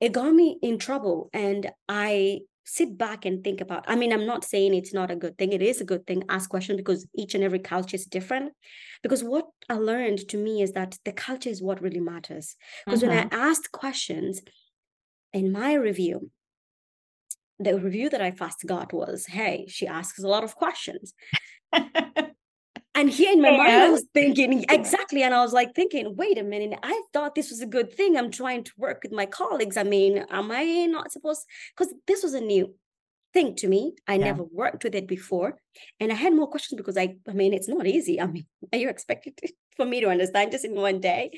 It 0.00 0.12
got 0.12 0.32
me 0.32 0.58
in 0.62 0.78
trouble. 0.78 1.28
And 1.32 1.70
I 1.88 2.40
sit 2.68 2.98
back 2.98 3.24
and 3.24 3.42
think 3.42 3.60
about 3.60 3.84
i 3.88 3.96
mean 3.96 4.12
i'm 4.12 4.26
not 4.26 4.44
saying 4.44 4.74
it's 4.74 4.92
not 4.92 5.10
a 5.10 5.16
good 5.16 5.36
thing 5.38 5.52
it 5.52 5.62
is 5.62 5.80
a 5.80 5.84
good 5.84 6.06
thing 6.06 6.22
ask 6.28 6.50
questions 6.50 6.76
because 6.76 7.06
each 7.14 7.34
and 7.34 7.42
every 7.42 7.58
culture 7.58 7.96
is 7.96 8.04
different 8.04 8.52
because 9.02 9.24
what 9.24 9.46
i 9.70 9.74
learned 9.74 10.18
to 10.28 10.36
me 10.36 10.60
is 10.60 10.72
that 10.72 10.96
the 11.04 11.12
culture 11.12 11.48
is 11.48 11.62
what 11.62 11.80
really 11.80 12.00
matters 12.00 12.56
because 12.84 13.00
mm-hmm. 13.00 13.08
when 13.08 13.18
i 13.18 13.24
mm-hmm. 13.24 13.40
asked 13.50 13.72
questions 13.72 14.42
in 15.32 15.50
my 15.50 15.72
review 15.72 16.30
the 17.58 17.78
review 17.78 18.10
that 18.10 18.20
i 18.20 18.30
first 18.30 18.64
got 18.66 18.92
was 18.92 19.26
hey 19.26 19.66
she 19.68 19.86
asks 19.86 20.22
a 20.22 20.28
lot 20.28 20.44
of 20.44 20.54
questions 20.54 21.14
And 22.98 23.08
here 23.08 23.32
in 23.32 23.40
my 23.40 23.56
mind, 23.56 23.72
I 23.72 23.90
was 23.90 24.04
thinking 24.12 24.64
exactly. 24.68 25.22
And 25.22 25.32
I 25.32 25.40
was 25.40 25.52
like 25.52 25.72
thinking, 25.72 26.16
wait 26.16 26.36
a 26.36 26.42
minute, 26.42 26.76
I 26.82 27.00
thought 27.12 27.36
this 27.36 27.48
was 27.48 27.60
a 27.60 27.66
good 27.66 27.92
thing. 27.92 28.16
I'm 28.16 28.32
trying 28.32 28.64
to 28.64 28.72
work 28.76 29.04
with 29.04 29.12
my 29.12 29.24
colleagues. 29.24 29.76
I 29.76 29.84
mean, 29.84 30.26
am 30.30 30.50
I 30.50 30.64
not 30.86 31.12
supposed? 31.12 31.46
Because 31.76 31.94
this 32.08 32.24
was 32.24 32.34
a 32.34 32.40
new 32.40 32.74
thing 33.32 33.54
to 33.56 33.68
me. 33.68 33.94
I 34.08 34.14
yeah. 34.14 34.24
never 34.24 34.42
worked 34.42 34.82
with 34.82 34.96
it 34.96 35.06
before. 35.06 35.58
And 36.00 36.10
I 36.10 36.16
had 36.16 36.34
more 36.34 36.48
questions 36.48 36.76
because 36.76 36.96
I, 36.96 37.14
I 37.28 37.34
mean, 37.34 37.54
it's 37.54 37.68
not 37.68 37.86
easy. 37.86 38.20
I 38.20 38.26
mean, 38.26 38.46
are 38.72 38.78
you 38.78 38.88
expected 38.88 39.36
to, 39.36 39.52
for 39.76 39.86
me 39.86 40.00
to 40.00 40.08
understand 40.08 40.50
just 40.50 40.64
in 40.64 40.74
one 40.74 41.00
day? 41.00 41.30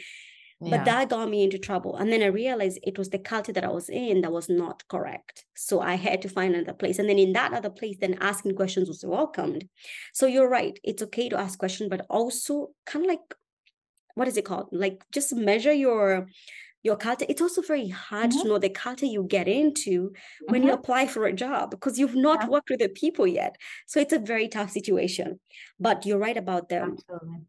Yeah. 0.60 0.76
but 0.76 0.84
that 0.84 1.08
got 1.08 1.28
me 1.28 1.42
into 1.42 1.58
trouble 1.58 1.96
and 1.96 2.12
then 2.12 2.22
i 2.22 2.26
realized 2.26 2.78
it 2.82 2.98
was 2.98 3.10
the 3.10 3.18
culture 3.18 3.52
that 3.52 3.64
i 3.64 3.68
was 3.68 3.88
in 3.88 4.20
that 4.20 4.32
was 4.32 4.48
not 4.48 4.86
correct 4.88 5.44
so 5.54 5.80
i 5.80 5.94
had 5.94 6.20
to 6.20 6.28
find 6.28 6.54
another 6.54 6.72
place 6.72 6.98
and 6.98 7.08
then 7.08 7.18
in 7.18 7.32
that 7.32 7.52
other 7.52 7.70
place 7.70 7.96
then 8.00 8.16
asking 8.20 8.54
questions 8.54 8.88
was 8.88 9.04
welcomed 9.04 9.68
so 10.12 10.26
you're 10.26 10.48
right 10.48 10.78
it's 10.84 11.02
okay 11.02 11.28
to 11.28 11.38
ask 11.38 11.58
questions 11.58 11.88
but 11.88 12.04
also 12.10 12.68
kind 12.86 13.04
of 13.04 13.08
like 13.08 13.34
what 14.14 14.28
is 14.28 14.36
it 14.36 14.44
called 14.44 14.68
like 14.72 15.02
just 15.12 15.34
measure 15.34 15.72
your 15.72 16.26
your 16.82 16.96
culture 16.96 17.26
it's 17.28 17.42
also 17.42 17.62
very 17.62 17.88
hard 17.88 18.30
mm-hmm. 18.30 18.40
to 18.40 18.48
know 18.48 18.58
the 18.58 18.70
culture 18.70 19.06
you 19.06 19.22
get 19.24 19.48
into 19.48 20.12
when 20.48 20.60
mm-hmm. 20.60 20.68
you 20.68 20.74
apply 20.74 21.06
for 21.06 21.26
a 21.26 21.32
job 21.32 21.70
because 21.70 21.98
you've 21.98 22.14
not 22.14 22.42
yeah. 22.42 22.48
worked 22.48 22.70
with 22.70 22.80
the 22.80 22.88
people 22.88 23.26
yet 23.26 23.56
so 23.86 24.00
it's 24.00 24.12
a 24.12 24.18
very 24.18 24.48
tough 24.48 24.70
situation 24.70 25.38
but 25.78 26.06
you're 26.06 26.18
right 26.18 26.36
about 26.36 26.68
the 26.68 26.76
Absolutely 26.76 27.40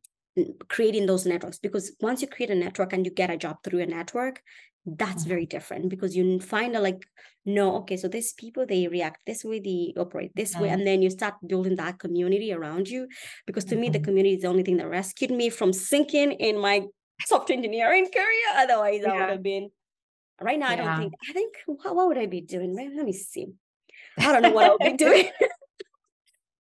creating 0.69 1.05
those 1.05 1.25
networks 1.25 1.59
because 1.59 1.91
once 1.99 2.21
you 2.21 2.27
create 2.27 2.49
a 2.49 2.55
network 2.55 2.93
and 2.93 3.05
you 3.05 3.11
get 3.11 3.29
a 3.29 3.37
job 3.37 3.57
through 3.63 3.79
a 3.79 3.85
network 3.85 4.41
that's 4.85 5.21
mm-hmm. 5.21 5.29
very 5.29 5.45
different 5.45 5.89
because 5.89 6.15
you 6.15 6.39
find 6.39 6.75
out 6.75 6.81
like 6.81 7.05
no 7.45 7.75
okay 7.75 7.97
so 7.97 8.07
these 8.07 8.33
people 8.33 8.65
they 8.65 8.87
react 8.87 9.21
this 9.27 9.43
way 9.43 9.59
they 9.59 9.93
operate 9.99 10.31
this 10.35 10.55
way 10.55 10.69
and 10.69 10.87
then 10.87 11.01
you 11.01 11.09
start 11.09 11.35
building 11.45 11.75
that 11.75 11.99
community 11.99 12.51
around 12.51 12.87
you 12.87 13.07
because 13.45 13.63
to 13.63 13.75
mm-hmm. 13.75 13.81
me 13.81 13.89
the 13.89 13.99
mm-hmm. 13.99 14.05
community 14.05 14.35
is 14.35 14.41
the 14.41 14.47
only 14.47 14.63
thing 14.63 14.77
that 14.77 14.89
rescued 14.89 15.31
me 15.31 15.49
from 15.49 15.71
sinking 15.71 16.31
in 16.33 16.59
my 16.59 16.83
software 17.21 17.57
engineering 17.57 18.07
career 18.11 18.47
otherwise 18.55 19.01
yeah. 19.03 19.11
i 19.11 19.19
would 19.19 19.29
have 19.29 19.43
been 19.43 19.69
right 20.39 20.57
now 20.57 20.67
yeah. 20.67 20.73
i 20.73 20.75
don't 20.75 20.97
think 20.97 21.13
i 21.29 21.33
think 21.33 21.53
what, 21.67 21.95
what 21.95 22.07
would 22.07 22.17
i 22.17 22.25
be 22.25 22.41
doing 22.41 22.75
let 22.75 23.05
me 23.05 23.13
see 23.13 23.47
i 24.17 24.31
don't 24.31 24.41
know 24.41 24.51
what 24.51 24.65
i'll 24.65 24.77
be 24.79 24.93
doing 24.97 25.29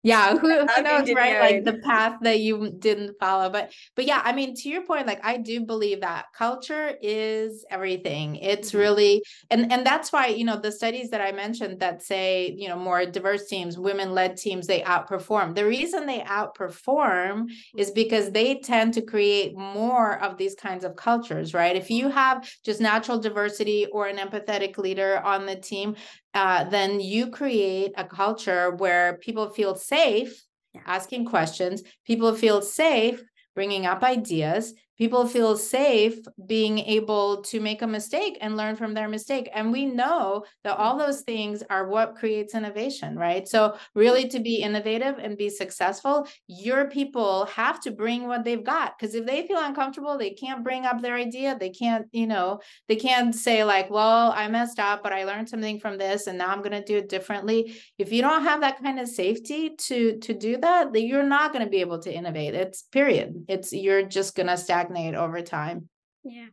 yeah 0.02 0.36
who, 0.36 0.66
who 0.66 0.82
knows 0.82 1.12
right? 1.12 1.40
Like 1.40 1.64
the 1.64 1.78
path 1.84 2.18
that 2.22 2.40
you 2.40 2.74
didn't 2.78 3.16
follow 3.18 3.50
but 3.50 3.72
but 3.96 4.06
yeah 4.06 4.20
i 4.24 4.32
mean 4.32 4.54
to 4.56 4.68
your 4.68 4.82
point 4.82 5.06
like 5.06 5.24
i 5.24 5.36
do 5.36 5.60
believe 5.60 6.00
that 6.00 6.26
culture 6.34 6.94
is 7.02 7.64
everything. 7.70 8.36
It's 8.36 8.70
mm-hmm. 8.70 8.78
really 8.78 9.22
and 9.50 9.72
and 9.72 9.86
that's 9.86 10.12
why 10.12 10.28
you 10.28 10.44
know 10.44 10.58
the 10.58 10.72
studies 10.72 11.10
that 11.10 11.20
i 11.20 11.32
mentioned 11.32 11.80
that 11.80 12.02
say 12.02 12.54
you 12.56 12.68
know 12.68 12.76
more 12.76 13.04
diverse 13.04 13.46
teams 13.46 13.78
women 13.78 14.12
led 14.12 14.36
teams 14.36 14.66
they 14.66 14.80
outperform. 14.80 15.54
The 15.54 15.66
reason 15.66 16.06
they 16.06 16.20
outperform 16.20 17.46
is 17.76 17.88
mm-hmm. 17.88 17.94
because 17.94 18.30
they 18.30 18.60
tend 18.60 18.94
to 18.94 19.02
create 19.02 19.56
more 19.56 20.22
of 20.22 20.36
these 20.36 20.54
kinds 20.54 20.84
of 20.84 20.96
cultures 20.96 21.54
right? 21.54 21.76
If 21.76 21.90
you 21.90 22.08
have 22.08 22.48
just 22.64 22.80
natural 22.80 23.18
diversity 23.18 23.86
or 23.86 24.06
an 24.06 24.16
empathetic 24.16 24.78
leader 24.78 25.20
on 25.24 25.46
the 25.46 25.56
team 25.56 25.96
uh, 26.34 26.64
then 26.64 27.00
you 27.00 27.30
create 27.30 27.92
a 27.96 28.04
culture 28.04 28.70
where 28.70 29.18
people 29.18 29.50
feel 29.50 29.74
safe 29.74 30.44
yeah. 30.74 30.82
asking 30.86 31.24
questions, 31.24 31.82
people 32.06 32.34
feel 32.34 32.62
safe 32.62 33.22
bringing 33.54 33.86
up 33.86 34.02
ideas, 34.02 34.74
people 35.00 35.26
feel 35.26 35.56
safe 35.56 36.18
being 36.46 36.78
able 36.78 37.40
to 37.40 37.58
make 37.58 37.80
a 37.80 37.86
mistake 37.86 38.36
and 38.42 38.54
learn 38.54 38.76
from 38.76 38.92
their 38.92 39.08
mistake 39.08 39.48
and 39.54 39.72
we 39.72 39.86
know 39.86 40.44
that 40.62 40.76
all 40.76 40.98
those 40.98 41.22
things 41.22 41.62
are 41.70 41.88
what 41.88 42.16
creates 42.16 42.54
innovation 42.54 43.16
right? 43.16 43.48
So 43.48 43.78
really 43.94 44.28
to 44.28 44.40
be 44.40 44.56
innovative 44.56 45.16
and 45.18 45.38
be 45.38 45.48
successful 45.48 46.28
your 46.46 46.84
people 46.90 47.46
have 47.46 47.80
to 47.80 47.90
bring 47.90 48.26
what 48.26 48.44
they've 48.44 48.62
got 48.62 48.98
because 48.98 49.14
if 49.14 49.24
they 49.24 49.46
feel 49.46 49.58
uncomfortable 49.58 50.18
they 50.18 50.32
can't 50.32 50.62
bring 50.62 50.84
up 50.84 51.00
their 51.00 51.14
idea. 51.14 51.56
They 51.58 51.70
can't 51.70 52.06
you 52.12 52.26
know 52.26 52.60
they 52.86 52.96
can't 52.96 53.34
say 53.34 53.64
like 53.64 53.88
well 53.88 54.32
i 54.36 54.48
messed 54.48 54.78
up 54.78 55.02
but 55.02 55.14
i 55.14 55.24
learned 55.24 55.48
something 55.48 55.80
from 55.80 55.96
this 55.96 56.26
and 56.26 56.36
now 56.36 56.48
i'm 56.48 56.58
going 56.58 56.72
to 56.72 56.84
do 56.84 56.98
it 56.98 57.08
differently. 57.08 57.74
If 57.96 58.12
you 58.12 58.20
don't 58.20 58.42
have 58.42 58.60
that 58.60 58.82
kind 58.82 59.00
of 59.00 59.08
safety 59.08 59.70
to 59.86 60.18
to 60.18 60.34
do 60.34 60.58
that 60.58 60.90
you're 60.94 61.22
not 61.22 61.54
going 61.54 61.64
to 61.64 61.70
be 61.70 61.80
able 61.80 62.00
to 62.00 62.12
innovate. 62.12 62.54
It's 62.54 62.82
period. 62.82 63.46
It's 63.48 63.72
you're 63.72 64.02
just 64.02 64.34
going 64.36 64.48
to 64.48 64.58
stagnate 64.58 64.89
stagnate 64.90 65.14
over 65.14 65.40
time. 65.42 65.88
Yeah. 66.22 66.46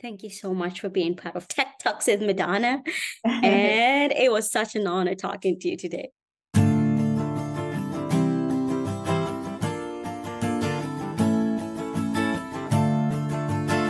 Thank 0.00 0.22
you 0.22 0.30
so 0.30 0.52
much 0.52 0.80
for 0.80 0.88
being 0.88 1.14
part 1.14 1.36
of 1.36 1.46
Tech 1.46 1.78
Talks 1.80 2.06
with 2.08 2.20
Madona. 2.20 2.82
and 3.24 4.12
it 4.12 4.32
was 4.32 4.50
such 4.50 4.74
an 4.74 4.86
honor 4.86 5.14
talking 5.14 5.60
to 5.60 5.68
you 5.70 5.76
today. 5.76 6.10